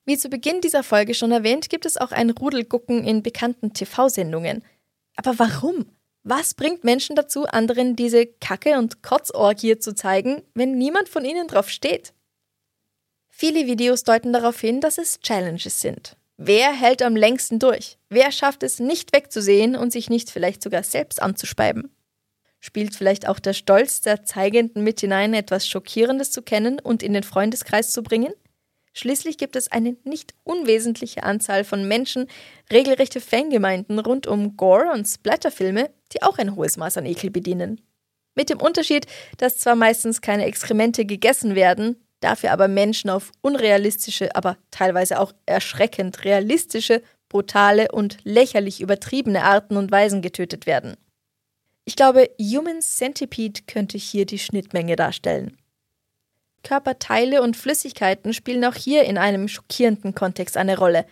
Wie 0.05 0.18
zu 0.18 0.29
Beginn 0.29 0.61
dieser 0.61 0.83
Folge 0.83 1.14
schon 1.14 1.31
erwähnt, 1.31 1.68
gibt 1.70 1.87
es 1.87 1.96
auch 1.96 2.11
ein 2.11 2.31
Rudelgucken 2.31 3.05
in 3.05 3.22
bekannten 3.22 3.72
TV-Sendungen. 3.72 4.64
Aber 5.16 5.38
warum? 5.38 5.87
Was 6.22 6.55
bringt 6.55 6.85
Menschen 6.85 7.16
dazu, 7.16 7.46
anderen 7.46 7.96
diese 7.96 8.26
Kacke- 8.26 8.76
und 8.79 9.03
Kotzorgie 9.03 9.79
zu 9.79 9.94
zeigen, 9.94 10.42
wenn 10.55 10.76
niemand 10.76 11.09
von 11.09 11.24
ihnen 11.24 11.46
drauf 11.46 11.70
steht? 11.70 12.12
Viele 13.29 13.66
Videos 13.66 14.03
deuten 14.05 14.33
darauf 14.33 14.61
hin, 14.61 14.81
dass 14.81 14.98
es 14.98 15.20
Challenges 15.20 15.81
sind. 15.81 16.16
Wer 16.37 16.72
hält 16.72 17.03
am 17.03 17.16
längsten 17.16 17.59
durch? 17.59 17.98
Wer 18.09 18.33
schafft 18.33 18.62
es 18.62 18.81
nicht 18.81 19.14
wegzusehen 19.14 19.76
und 19.76 19.92
sich 19.92 20.11
nicht 20.11 20.31
vielleicht 20.31 20.62
sogar 20.62 20.83
selbst 20.83 21.22
anzuspeiben? 21.22 21.94
Spielt 22.61 22.94
vielleicht 22.94 23.27
auch 23.27 23.38
der 23.38 23.55
Stolz 23.55 24.03
der 24.03 24.23
Zeigenden 24.23 24.85
mit 24.85 25.01
hinein, 25.01 25.33
etwas 25.33 25.66
Schockierendes 25.66 26.31
zu 26.31 26.42
kennen 26.42 26.79
und 26.79 27.03
in 27.03 27.14
den 27.14 27.23
Freundeskreis 27.23 27.90
zu 27.90 28.03
bringen? 28.03 28.33
Schließlich 28.92 29.38
gibt 29.38 29.57
es 29.57 29.73
eine 29.73 29.96
nicht 30.05 30.35
unwesentliche 30.44 31.23
Anzahl 31.23 31.64
von 31.64 31.88
Menschen, 31.88 32.27
regelrechte 32.70 33.20
Fangemeinden 33.20 33.99
rund 33.99 34.27
um 34.27 34.57
Gore- 34.57 34.92
und 34.92 35.07
Splatterfilme, 35.07 35.90
die 36.12 36.23
auch 36.23 36.38
ein 36.38 36.57
hohes 36.57 36.77
Maß 36.77 36.99
an 36.99 37.07
Ekel 37.07 37.31
bedienen. 37.31 37.81
Mit 38.35 38.51
dem 38.51 38.61
Unterschied, 38.61 39.07
dass 39.38 39.59
zwar 39.59 39.77
meistens 39.77 40.20
keine 40.20 40.44
Exkremente 40.44 41.05
gegessen 41.05 41.55
werden, 41.55 41.96
dafür 42.20 42.53
aber 42.53 42.68
Menschen 42.68 43.11
auf 43.11 43.33
unrealistische, 43.40 44.35
aber 44.35 44.57
teilweise 44.70 45.20
auch 45.20 45.33
erschreckend 45.46 46.25
realistische, 46.25 47.03
brutale 47.29 47.92
und 47.92 48.18
lächerlich 48.25 48.81
übertriebene 48.81 49.44
Arten 49.44 49.77
und 49.77 49.90
Weisen 49.90 50.20
getötet 50.20 50.66
werden. 50.66 50.96
Ich 51.90 51.96
glaube, 51.96 52.31
Human 52.38 52.83
Centipede 52.83 53.62
könnte 53.66 53.98
hier 53.98 54.24
die 54.24 54.38
Schnittmenge 54.38 54.94
darstellen. 54.94 55.57
Körperteile 56.62 57.42
und 57.42 57.57
Flüssigkeiten 57.57 58.33
spielen 58.33 58.64
auch 58.64 58.76
hier 58.76 59.03
in 59.07 59.18
einem 59.18 59.48
schockierenden 59.48 60.14
Kontext 60.14 60.57
eine 60.57 60.79
Rolle. 60.79 61.05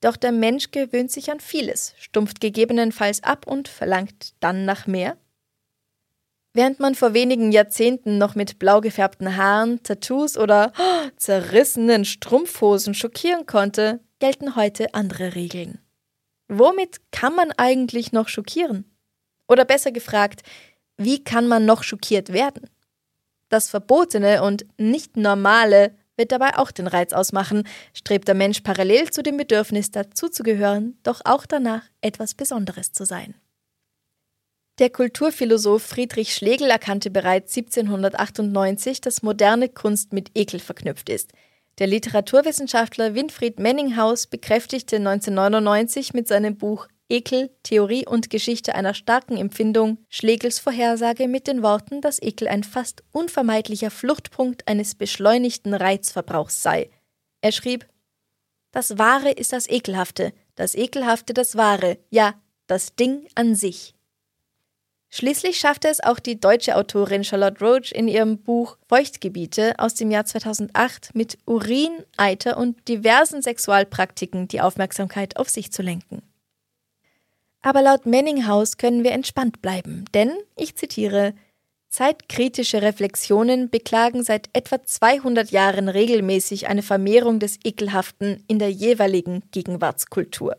Doch 0.00 0.16
der 0.16 0.32
Mensch 0.32 0.72
gewöhnt 0.72 1.12
sich 1.12 1.30
an 1.30 1.38
vieles, 1.38 1.94
stumpft 1.96 2.40
gegebenenfalls 2.40 3.22
ab 3.22 3.46
und 3.46 3.68
verlangt 3.68 4.34
dann 4.40 4.64
nach 4.64 4.88
mehr. 4.88 5.16
Während 6.54 6.80
man 6.80 6.96
vor 6.96 7.14
wenigen 7.14 7.52
Jahrzehnten 7.52 8.18
noch 8.18 8.34
mit 8.34 8.58
blau 8.58 8.80
gefärbten 8.80 9.36
Haaren, 9.36 9.80
Tattoos 9.84 10.36
oder 10.36 10.72
oh, 10.76 11.08
zerrissenen 11.16 12.04
Strumpfhosen 12.04 12.94
schockieren 12.94 13.46
konnte, 13.46 14.00
gelten 14.18 14.56
heute 14.56 14.92
andere 14.92 15.36
Regeln. 15.36 15.78
Womit 16.48 17.12
kann 17.12 17.36
man 17.36 17.52
eigentlich 17.52 18.10
noch 18.10 18.26
schockieren? 18.26 18.95
Oder 19.48 19.64
besser 19.64 19.92
gefragt, 19.92 20.42
wie 20.96 21.22
kann 21.22 21.46
man 21.46 21.64
noch 21.66 21.82
schockiert 21.82 22.32
werden? 22.32 22.68
Das 23.48 23.70
Verbotene 23.70 24.42
und 24.42 24.66
nicht 24.78 25.16
Normale 25.16 25.94
wird 26.16 26.32
dabei 26.32 26.56
auch 26.56 26.70
den 26.70 26.86
Reiz 26.86 27.12
ausmachen, 27.12 27.68
strebt 27.92 28.26
der 28.26 28.34
Mensch 28.34 28.60
parallel 28.60 29.10
zu 29.10 29.22
dem 29.22 29.36
Bedürfnis 29.36 29.90
dazuzugehören, 29.90 30.98
doch 31.02 31.20
auch 31.24 31.46
danach 31.46 31.82
etwas 32.00 32.34
Besonderes 32.34 32.92
zu 32.92 33.04
sein. 33.04 33.34
Der 34.78 34.90
Kulturphilosoph 34.90 35.82
Friedrich 35.82 36.34
Schlegel 36.34 36.68
erkannte 36.68 37.10
bereits 37.10 37.56
1798, 37.56 39.00
dass 39.00 39.22
moderne 39.22 39.68
Kunst 39.68 40.12
mit 40.12 40.30
Ekel 40.34 40.60
verknüpft 40.60 41.08
ist. 41.08 41.32
Der 41.78 41.86
Literaturwissenschaftler 41.86 43.14
Winfried 43.14 43.58
Menninghaus 43.58 44.26
bekräftigte 44.26 44.96
1999 44.96 46.14
mit 46.14 46.28
seinem 46.28 46.56
Buch 46.56 46.88
Ekel, 47.08 47.50
Theorie 47.62 48.04
und 48.06 48.30
Geschichte 48.30 48.74
einer 48.74 48.92
starken 48.92 49.36
Empfindung 49.36 49.98
Schlegels 50.08 50.58
Vorhersage 50.58 51.28
mit 51.28 51.46
den 51.46 51.62
Worten, 51.62 52.00
dass 52.00 52.20
Ekel 52.20 52.48
ein 52.48 52.64
fast 52.64 53.04
unvermeidlicher 53.12 53.90
Fluchtpunkt 53.90 54.66
eines 54.66 54.96
beschleunigten 54.96 55.72
Reizverbrauchs 55.72 56.62
sei. 56.62 56.90
Er 57.42 57.52
schrieb 57.52 57.86
Das 58.72 58.98
Wahre 58.98 59.30
ist 59.30 59.52
das 59.52 59.68
Ekelhafte, 59.68 60.32
das 60.56 60.74
Ekelhafte 60.74 61.32
das 61.32 61.56
Wahre, 61.56 61.98
ja, 62.10 62.34
das 62.66 62.96
Ding 62.96 63.28
an 63.36 63.54
sich. 63.54 63.94
Schließlich 65.08 65.58
schaffte 65.58 65.88
es 65.88 66.02
auch 66.02 66.18
die 66.18 66.40
deutsche 66.40 66.74
Autorin 66.74 67.22
Charlotte 67.22 67.64
Roach 67.64 67.92
in 67.92 68.08
ihrem 68.08 68.38
Buch 68.42 68.76
Feuchtgebiete 68.88 69.74
aus 69.78 69.94
dem 69.94 70.10
Jahr 70.10 70.24
2008 70.24 71.14
mit 71.14 71.38
Urin, 71.46 72.04
Eiter 72.16 72.56
und 72.56 72.88
diversen 72.88 73.40
Sexualpraktiken 73.40 74.48
die 74.48 74.60
Aufmerksamkeit 74.60 75.36
auf 75.36 75.48
sich 75.48 75.70
zu 75.70 75.82
lenken. 75.82 76.22
Aber 77.66 77.82
laut 77.82 78.06
Menninghaus 78.06 78.76
können 78.76 79.02
wir 79.02 79.10
entspannt 79.10 79.60
bleiben, 79.60 80.04
denn, 80.14 80.30
ich 80.54 80.76
zitiere, 80.76 81.34
Zeitkritische 81.88 82.80
Reflexionen 82.80 83.70
beklagen 83.70 84.22
seit 84.22 84.48
etwa 84.52 84.84
200 84.84 85.50
Jahren 85.50 85.88
regelmäßig 85.88 86.68
eine 86.68 86.84
Vermehrung 86.84 87.40
des 87.40 87.58
Ekelhaften 87.64 88.44
in 88.46 88.60
der 88.60 88.70
jeweiligen 88.70 89.42
Gegenwartskultur. 89.50 90.56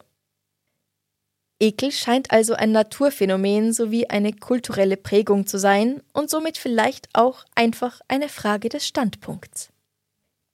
Ekel 1.62 1.94
scheint 1.94 2.32
also 2.32 2.56
ein 2.56 2.74
Naturphänomen 2.74 3.72
sowie 3.72 4.08
eine 4.08 4.34
kulturelle 4.34 4.98
Prägung 4.98 5.48
zu 5.48 5.58
sein 5.60 6.02
und 6.12 6.30
somit 6.30 6.58
vielleicht 6.58 7.08
auch 7.14 7.46
einfach 7.56 8.02
eine 8.10 8.28
Frage 8.28 8.68
des 8.68 8.86
Standpunkts. 8.86 9.70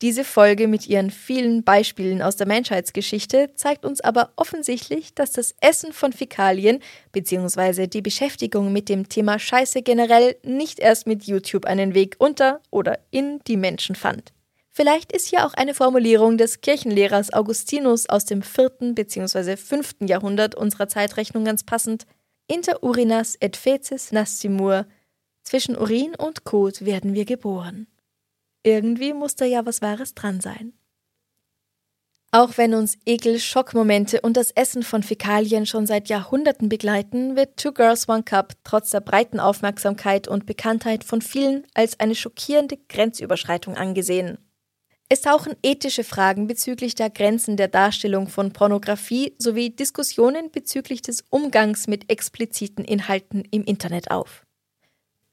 Diese 0.03 0.25
Folge 0.25 0.67
mit 0.67 0.85
ihren 0.89 1.11
vielen 1.11 1.63
Beispielen 1.63 2.21
aus 2.21 2.35
der 2.35 2.45
Menschheitsgeschichte 2.45 3.51
zeigt 3.55 3.85
uns 3.85 4.01
aber 4.01 4.33
offensichtlich, 4.35 5.15
dass 5.15 5.31
das 5.31 5.55
Essen 5.61 5.93
von 5.93 6.11
Fäkalien 6.11 6.81
bzw. 7.13 7.87
die 7.87 8.01
Beschäftigung 8.01 8.73
mit 8.73 8.89
dem 8.89 9.07
Thema 9.07 9.39
Scheiße 9.39 9.81
generell 9.81 10.35
nicht 10.43 10.79
erst 10.79 11.07
mit 11.07 11.23
YouTube 11.23 11.63
einen 11.63 11.93
Weg 11.93 12.17
unter 12.19 12.59
oder 12.69 12.99
in 13.11 13.39
die 13.47 13.55
Menschen 13.55 13.95
fand. 13.95 14.33
Vielleicht 14.71 15.13
ist 15.13 15.29
hier 15.29 15.45
auch 15.45 15.53
eine 15.53 15.73
Formulierung 15.73 16.37
des 16.37 16.59
Kirchenlehrers 16.59 17.31
Augustinus 17.31 18.09
aus 18.09 18.25
dem 18.25 18.41
4. 18.41 18.93
bzw. 18.95 19.55
5. 19.55 19.95
Jahrhundert 20.01 20.53
unserer 20.53 20.89
Zeitrechnung 20.89 21.45
ganz 21.45 21.63
passend. 21.63 22.07
Inter 22.47 22.83
urinas 22.83 23.37
et 23.39 23.55
feces 23.55 24.11
nascimur. 24.11 24.85
Zwischen 25.43 25.77
Urin 25.77 26.13
und 26.15 26.43
Kot 26.43 26.83
werden 26.83 27.13
wir 27.13 27.23
geboren. 27.23 27.87
Irgendwie 28.63 29.13
muss 29.13 29.35
da 29.35 29.45
ja 29.45 29.65
was 29.65 29.81
Wahres 29.81 30.15
dran 30.15 30.41
sein. 30.41 30.73
Auch 32.31 32.57
wenn 32.57 32.73
uns 32.73 32.97
Ekel, 33.05 33.37
Schockmomente 33.39 34.21
und 34.21 34.37
das 34.37 34.49
Essen 34.49 34.81
von 34.81 35.03
Fäkalien 35.03 35.67
schon 35.67 35.85
seit 35.85 36.09
Jahrhunderten 36.09 36.67
begleiten, 36.67 37.35
wird 37.35 37.57
Two 37.57 37.73
Girls 37.73 38.09
One 38.09 38.23
Cup 38.23 38.53
trotz 38.63 38.89
der 38.89 39.01
breiten 39.01 39.39
Aufmerksamkeit 39.39 40.27
und 40.27 40.47
Bekanntheit 40.47 41.03
von 41.03 41.21
vielen 41.21 41.67
als 41.75 41.99
eine 41.99 42.15
schockierende 42.15 42.77
Grenzüberschreitung 42.89 43.77
angesehen. 43.77 44.39
Es 45.09 45.21
tauchen 45.21 45.55
ethische 45.61 46.03
Fragen 46.03 46.47
bezüglich 46.47 46.95
der 46.95 47.11
Grenzen 47.11 47.55
der 47.55 47.67
Darstellung 47.67 48.27
von 48.27 48.51
Pornografie 48.51 49.35
sowie 49.37 49.69
Diskussionen 49.69 50.49
bezüglich 50.49 51.03
des 51.03 51.23
Umgangs 51.29 51.85
mit 51.85 52.09
expliziten 52.09 52.83
Inhalten 52.83 53.43
im 53.51 53.63
Internet 53.63 54.09
auf. 54.09 54.43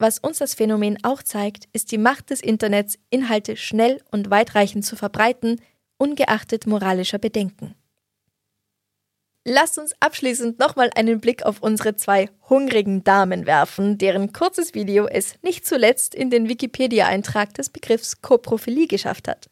Was 0.00 0.18
uns 0.18 0.38
das 0.38 0.54
Phänomen 0.54 0.96
auch 1.04 1.22
zeigt, 1.22 1.68
ist 1.74 1.92
die 1.92 1.98
Macht 1.98 2.30
des 2.30 2.40
Internets, 2.40 2.98
Inhalte 3.10 3.58
schnell 3.58 4.00
und 4.10 4.30
weitreichend 4.30 4.86
zu 4.86 4.96
verbreiten, 4.96 5.60
ungeachtet 5.98 6.66
moralischer 6.66 7.18
Bedenken. 7.18 7.74
Lasst 9.44 9.76
uns 9.78 9.92
abschließend 10.00 10.58
nochmal 10.58 10.90
einen 10.94 11.20
Blick 11.20 11.44
auf 11.44 11.60
unsere 11.60 11.96
zwei 11.96 12.30
hungrigen 12.48 13.04
Damen 13.04 13.44
werfen, 13.44 13.98
deren 13.98 14.32
kurzes 14.32 14.72
Video 14.72 15.06
es 15.06 15.34
nicht 15.42 15.66
zuletzt 15.66 16.14
in 16.14 16.30
den 16.30 16.48
Wikipedia-Eintrag 16.48 17.52
des 17.52 17.68
Begriffs 17.68 18.22
Koprophilie 18.22 18.86
geschafft 18.86 19.28
hat. 19.28 19.50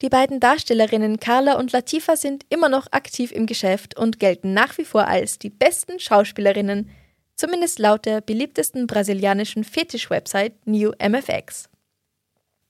Die 0.00 0.08
beiden 0.08 0.40
Darstellerinnen 0.40 1.20
Carla 1.20 1.58
und 1.58 1.72
Latifa 1.72 2.16
sind 2.16 2.46
immer 2.48 2.70
noch 2.70 2.86
aktiv 2.92 3.30
im 3.30 3.44
Geschäft 3.44 3.98
und 3.98 4.20
gelten 4.20 4.54
nach 4.54 4.78
wie 4.78 4.86
vor 4.86 5.06
als 5.06 5.38
die 5.38 5.50
besten 5.50 5.98
Schauspielerinnen, 5.98 6.88
zumindest 7.36 7.78
laut 7.78 8.04
der 8.06 8.20
beliebtesten 8.20 8.86
brasilianischen 8.86 9.62
Fetisch-Website 9.62 10.66
New 10.66 10.92
MFX. 10.98 11.68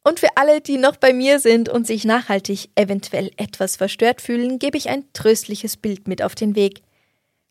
Und 0.06 0.20
für 0.20 0.36
alle, 0.36 0.60
die 0.60 0.78
noch 0.78 0.96
bei 0.96 1.12
mir 1.12 1.40
sind 1.40 1.68
und 1.68 1.84
sich 1.84 2.04
nachhaltig 2.04 2.68
eventuell 2.76 3.32
etwas 3.36 3.74
verstört 3.74 4.20
fühlen, 4.20 4.60
gebe 4.60 4.78
ich 4.78 4.88
ein 4.88 5.04
tröstliches 5.12 5.76
Bild 5.76 6.06
mit 6.06 6.22
auf 6.22 6.36
den 6.36 6.54
Weg. 6.54 6.82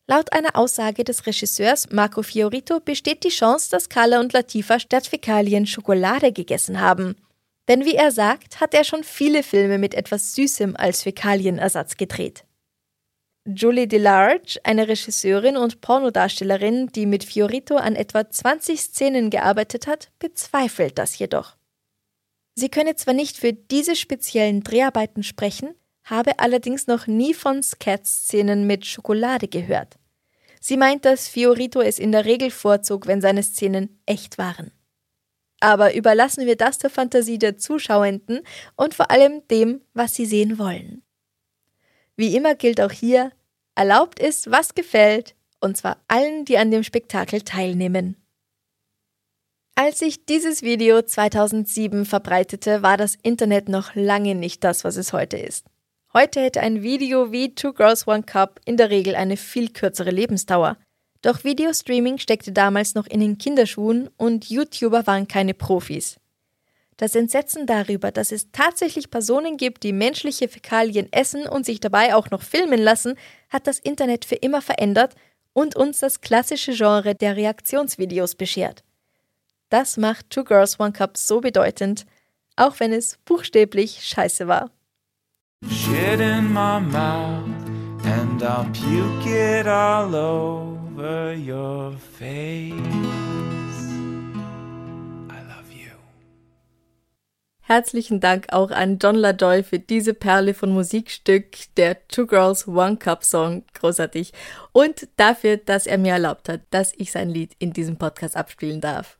Laut 0.06 0.32
einer 0.32 0.56
Aussage 0.56 1.04
des 1.04 1.26
Regisseurs 1.26 1.90
Marco 1.90 2.22
Fiorito 2.22 2.80
besteht 2.80 3.24
die 3.24 3.28
Chance, 3.28 3.70
dass 3.70 3.90
Carla 3.90 4.20
und 4.20 4.32
Latifa 4.32 4.80
statt 4.80 5.06
Fäkalien 5.06 5.66
Schokolade 5.66 6.32
gegessen 6.32 6.80
haben. 6.80 7.16
Denn 7.68 7.84
wie 7.84 7.96
er 7.96 8.10
sagt, 8.10 8.58
hat 8.58 8.72
er 8.72 8.84
schon 8.84 9.04
viele 9.04 9.42
Filme 9.42 9.76
mit 9.76 9.92
etwas 9.92 10.34
Süßem 10.34 10.76
als 10.76 11.02
Fäkalienersatz 11.02 11.98
gedreht. 11.98 12.45
Julie 13.46 13.86
DeLarge, 13.86 14.58
eine 14.64 14.88
Regisseurin 14.88 15.56
und 15.56 15.80
Pornodarstellerin, 15.80 16.88
die 16.88 17.06
mit 17.06 17.22
Fiorito 17.22 17.76
an 17.76 17.94
etwa 17.94 18.28
20 18.28 18.80
Szenen 18.80 19.30
gearbeitet 19.30 19.86
hat, 19.86 20.10
bezweifelt 20.18 20.98
das 20.98 21.16
jedoch. 21.18 21.56
Sie 22.56 22.68
könne 22.68 22.96
zwar 22.96 23.14
nicht 23.14 23.36
für 23.36 23.52
diese 23.52 23.94
speziellen 23.94 24.62
Dreharbeiten 24.62 25.22
sprechen, 25.22 25.74
habe 26.02 26.38
allerdings 26.38 26.88
noch 26.88 27.06
nie 27.06 27.34
von 27.34 27.62
Scat-Szenen 27.62 28.66
mit 28.66 28.84
Schokolade 28.84 29.46
gehört. 29.46 29.96
Sie 30.60 30.76
meint, 30.76 31.04
dass 31.04 31.28
Fiorito 31.28 31.80
es 31.80 32.00
in 32.00 32.10
der 32.10 32.24
Regel 32.24 32.50
vorzog, 32.50 33.06
wenn 33.06 33.20
seine 33.20 33.44
Szenen 33.44 34.00
echt 34.06 34.38
waren. 34.38 34.72
Aber 35.60 35.94
überlassen 35.94 36.46
wir 36.46 36.56
das 36.56 36.78
der 36.78 36.90
Fantasie 36.90 37.38
der 37.38 37.58
Zuschauenden 37.58 38.40
und 38.74 38.94
vor 38.94 39.10
allem 39.10 39.46
dem, 39.48 39.82
was 39.94 40.14
sie 40.14 40.26
sehen 40.26 40.58
wollen. 40.58 41.05
Wie 42.16 42.34
immer 42.34 42.54
gilt 42.54 42.80
auch 42.80 42.92
hier, 42.92 43.30
erlaubt 43.74 44.18
ist, 44.18 44.50
was 44.50 44.74
gefällt, 44.74 45.34
und 45.60 45.76
zwar 45.76 45.98
allen, 46.08 46.44
die 46.44 46.58
an 46.58 46.70
dem 46.70 46.82
Spektakel 46.82 47.42
teilnehmen. 47.42 48.16
Als 49.74 50.00
ich 50.00 50.24
dieses 50.24 50.62
Video 50.62 51.02
2007 51.02 52.06
verbreitete, 52.06 52.82
war 52.82 52.96
das 52.96 53.16
Internet 53.22 53.68
noch 53.68 53.94
lange 53.94 54.34
nicht 54.34 54.64
das, 54.64 54.84
was 54.84 54.96
es 54.96 55.12
heute 55.12 55.36
ist. 55.36 55.66
Heute 56.14 56.40
hätte 56.40 56.60
ein 56.60 56.82
Video 56.82 57.30
wie 57.30 57.54
Two 57.54 57.74
Girls 57.74 58.08
One 58.08 58.22
Cup 58.22 58.58
in 58.64 58.78
der 58.78 58.88
Regel 58.88 59.14
eine 59.14 59.36
viel 59.36 59.68
kürzere 59.70 60.10
Lebensdauer. 60.10 60.78
Doch 61.20 61.44
Videostreaming 61.44 62.16
steckte 62.16 62.52
damals 62.52 62.94
noch 62.94 63.06
in 63.06 63.20
den 63.20 63.36
Kinderschuhen 63.36 64.08
und 64.16 64.48
YouTuber 64.48 65.06
waren 65.06 65.28
keine 65.28 65.52
Profis. 65.52 66.16
Das 66.96 67.14
Entsetzen 67.14 67.66
darüber, 67.66 68.10
dass 68.10 68.32
es 68.32 68.50
tatsächlich 68.52 69.10
Personen 69.10 69.58
gibt, 69.58 69.82
die 69.82 69.92
menschliche 69.92 70.48
Fäkalien 70.48 71.12
essen 71.12 71.46
und 71.46 71.66
sich 71.66 71.78
dabei 71.80 72.14
auch 72.14 72.30
noch 72.30 72.42
filmen 72.42 72.80
lassen, 72.80 73.16
hat 73.50 73.66
das 73.66 73.78
Internet 73.78 74.24
für 74.24 74.36
immer 74.36 74.62
verändert 74.62 75.14
und 75.52 75.76
uns 75.76 75.98
das 75.98 76.22
klassische 76.22 76.72
Genre 76.72 77.14
der 77.14 77.36
Reaktionsvideos 77.36 78.34
beschert. 78.34 78.82
Das 79.68 79.96
macht 79.96 80.30
Two 80.30 80.44
Girls 80.44 80.80
One 80.80 80.92
Cup 80.92 81.18
so 81.18 81.40
bedeutend, 81.40 82.06
auch 82.56 82.80
wenn 82.80 82.92
es 82.92 83.18
buchstäblich 83.24 84.04
scheiße 84.04 84.48
war. 84.48 84.70
Shit 85.68 86.20
in 86.20 86.52
my 86.52 86.78
mouth 86.80 87.44
and 88.04 88.42
I'll 88.42 88.66
puke 88.72 89.26
it 89.26 89.66
all 89.66 90.14
over 90.14 91.34
your 91.34 91.92
face. 92.18 93.55
Herzlichen 97.68 98.20
Dank 98.20 98.46
auch 98.52 98.70
an 98.70 98.98
John 99.02 99.16
LaJoy 99.16 99.64
für 99.64 99.80
diese 99.80 100.14
Perle 100.14 100.54
von 100.54 100.70
Musikstück, 100.70 101.46
der 101.76 102.06
Two 102.06 102.24
Girls 102.24 102.68
One 102.68 102.96
Cup 102.96 103.24
Song, 103.24 103.64
großartig. 103.74 104.32
Und 104.70 105.08
dafür, 105.16 105.56
dass 105.56 105.88
er 105.88 105.98
mir 105.98 106.12
erlaubt 106.12 106.48
hat, 106.48 106.60
dass 106.70 106.92
ich 106.96 107.10
sein 107.10 107.28
Lied 107.28 107.56
in 107.58 107.72
diesem 107.72 107.96
Podcast 107.96 108.36
abspielen 108.36 108.80
darf. 108.80 109.18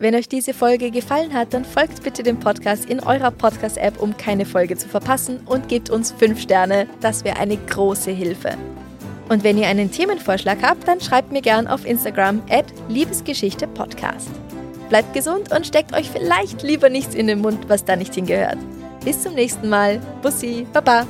Wenn 0.00 0.16
euch 0.16 0.28
diese 0.28 0.52
Folge 0.52 0.90
gefallen 0.90 1.32
hat, 1.32 1.54
dann 1.54 1.64
folgt 1.64 2.02
bitte 2.02 2.24
dem 2.24 2.40
Podcast 2.40 2.90
in 2.90 2.98
eurer 2.98 3.30
Podcast-App, 3.30 4.00
um 4.00 4.16
keine 4.16 4.46
Folge 4.46 4.76
zu 4.76 4.88
verpassen 4.88 5.38
und 5.46 5.68
gebt 5.68 5.90
uns 5.90 6.10
5 6.10 6.42
Sterne. 6.42 6.88
Das 7.00 7.22
wäre 7.22 7.36
eine 7.36 7.56
große 7.56 8.10
Hilfe. 8.10 8.58
Und 9.28 9.44
wenn 9.44 9.56
ihr 9.56 9.68
einen 9.68 9.92
Themenvorschlag 9.92 10.58
habt, 10.60 10.88
dann 10.88 11.00
schreibt 11.00 11.30
mir 11.30 11.42
gern 11.42 11.68
auf 11.68 11.86
Instagram 11.86 12.42
at 12.50 12.66
Liebesgeschichte 12.88 13.68
Podcast. 13.68 14.28
Bleibt 14.90 15.14
gesund 15.14 15.52
und 15.52 15.66
steckt 15.66 15.94
euch 15.94 16.10
vielleicht 16.10 16.62
lieber 16.62 16.90
nichts 16.90 17.14
in 17.14 17.28
den 17.28 17.40
Mund, 17.40 17.68
was 17.68 17.84
da 17.84 17.94
nicht 17.94 18.14
hingehört. 18.14 18.58
Bis 19.04 19.22
zum 19.22 19.34
nächsten 19.34 19.68
Mal. 19.68 20.00
Bussi, 20.20 20.66
Baba. 20.72 21.06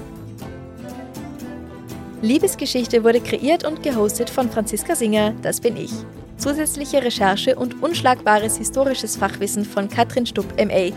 Liebesgeschichte 2.20 3.02
wurde 3.02 3.20
kreiert 3.20 3.64
und 3.64 3.82
gehostet 3.82 4.28
von 4.28 4.50
Franziska 4.50 4.94
Singer, 4.94 5.32
das 5.40 5.60
bin 5.60 5.78
ich. 5.78 5.90
Zusätzliche 6.36 7.02
Recherche 7.02 7.56
und 7.56 7.82
unschlagbares 7.82 8.58
historisches 8.58 9.16
Fachwissen 9.16 9.64
von 9.64 9.88
Katrin 9.88 10.26
Stupp 10.26 10.54
MA. 10.58 10.94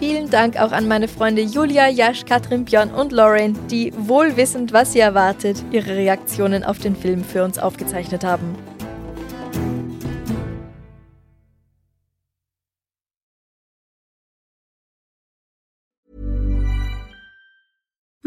Vielen 0.00 0.28
Dank 0.28 0.56
auch 0.60 0.72
an 0.72 0.88
meine 0.88 1.06
Freunde 1.06 1.42
Julia, 1.42 1.88
Jasch, 1.88 2.24
Katrin, 2.24 2.64
Björn 2.64 2.90
und 2.90 3.12
Lauren, 3.12 3.56
die 3.68 3.92
wohlwissend, 3.96 4.72
was 4.72 4.92
sie 4.92 5.00
erwartet, 5.00 5.62
ihre 5.70 5.94
Reaktionen 5.96 6.64
auf 6.64 6.78
den 6.78 6.96
Film 6.96 7.22
für 7.22 7.44
uns 7.44 7.60
aufgezeichnet 7.60 8.24
haben. 8.24 8.56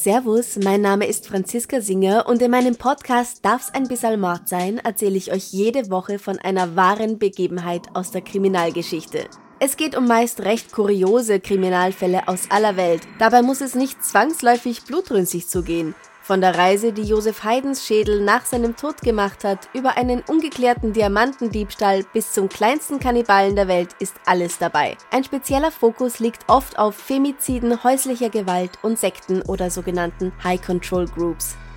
Servus, 0.00 0.56
mein 0.62 0.80
Name 0.80 1.08
ist 1.08 1.26
Franziska 1.26 1.80
Singer 1.80 2.26
und 2.28 2.40
in 2.40 2.52
meinem 2.52 2.76
Podcast 2.76 3.44
Darf's 3.44 3.74
ein 3.74 3.88
bisschen 3.88 4.20
Mord 4.20 4.46
sein, 4.46 4.78
erzähle 4.78 5.16
ich 5.16 5.32
euch 5.32 5.52
jede 5.52 5.90
Woche 5.90 6.20
von 6.20 6.38
einer 6.38 6.76
wahren 6.76 7.18
Begebenheit 7.18 7.82
aus 7.94 8.12
der 8.12 8.20
Kriminalgeschichte. 8.20 9.26
Es 9.58 9.76
geht 9.76 9.96
um 9.96 10.06
meist 10.06 10.42
recht 10.42 10.70
kuriose 10.70 11.40
Kriminalfälle 11.40 12.28
aus 12.28 12.48
aller 12.48 12.76
Welt. 12.76 13.02
Dabei 13.18 13.42
muss 13.42 13.60
es 13.60 13.74
nicht 13.74 14.04
zwangsläufig 14.04 14.84
blutrünstig 14.84 15.48
zugehen. 15.48 15.96
Von 16.28 16.42
der 16.42 16.58
Reise, 16.58 16.92
die 16.92 17.04
Josef 17.04 17.42
Haydns 17.42 17.86
Schädel 17.86 18.20
nach 18.20 18.44
seinem 18.44 18.76
Tod 18.76 19.00
gemacht 19.00 19.44
hat, 19.44 19.70
über 19.72 19.96
einen 19.96 20.20
ungeklärten 20.28 20.92
Diamantendiebstahl 20.92 22.04
bis 22.12 22.34
zum 22.34 22.50
kleinsten 22.50 23.00
Kannibalen 23.00 23.56
der 23.56 23.66
Welt 23.66 23.96
ist 23.98 24.14
alles 24.26 24.58
dabei. 24.58 24.98
Ein 25.10 25.24
spezieller 25.24 25.70
Fokus 25.70 26.18
liegt 26.18 26.46
oft 26.46 26.78
auf 26.78 26.96
Femiziden, 26.96 27.82
häuslicher 27.82 28.28
Gewalt 28.28 28.72
und 28.82 28.98
Sekten 28.98 29.40
oder 29.40 29.70
sogenannten 29.70 30.30
High 30.44 30.60
Control 30.60 31.06
Groups. 31.06 31.56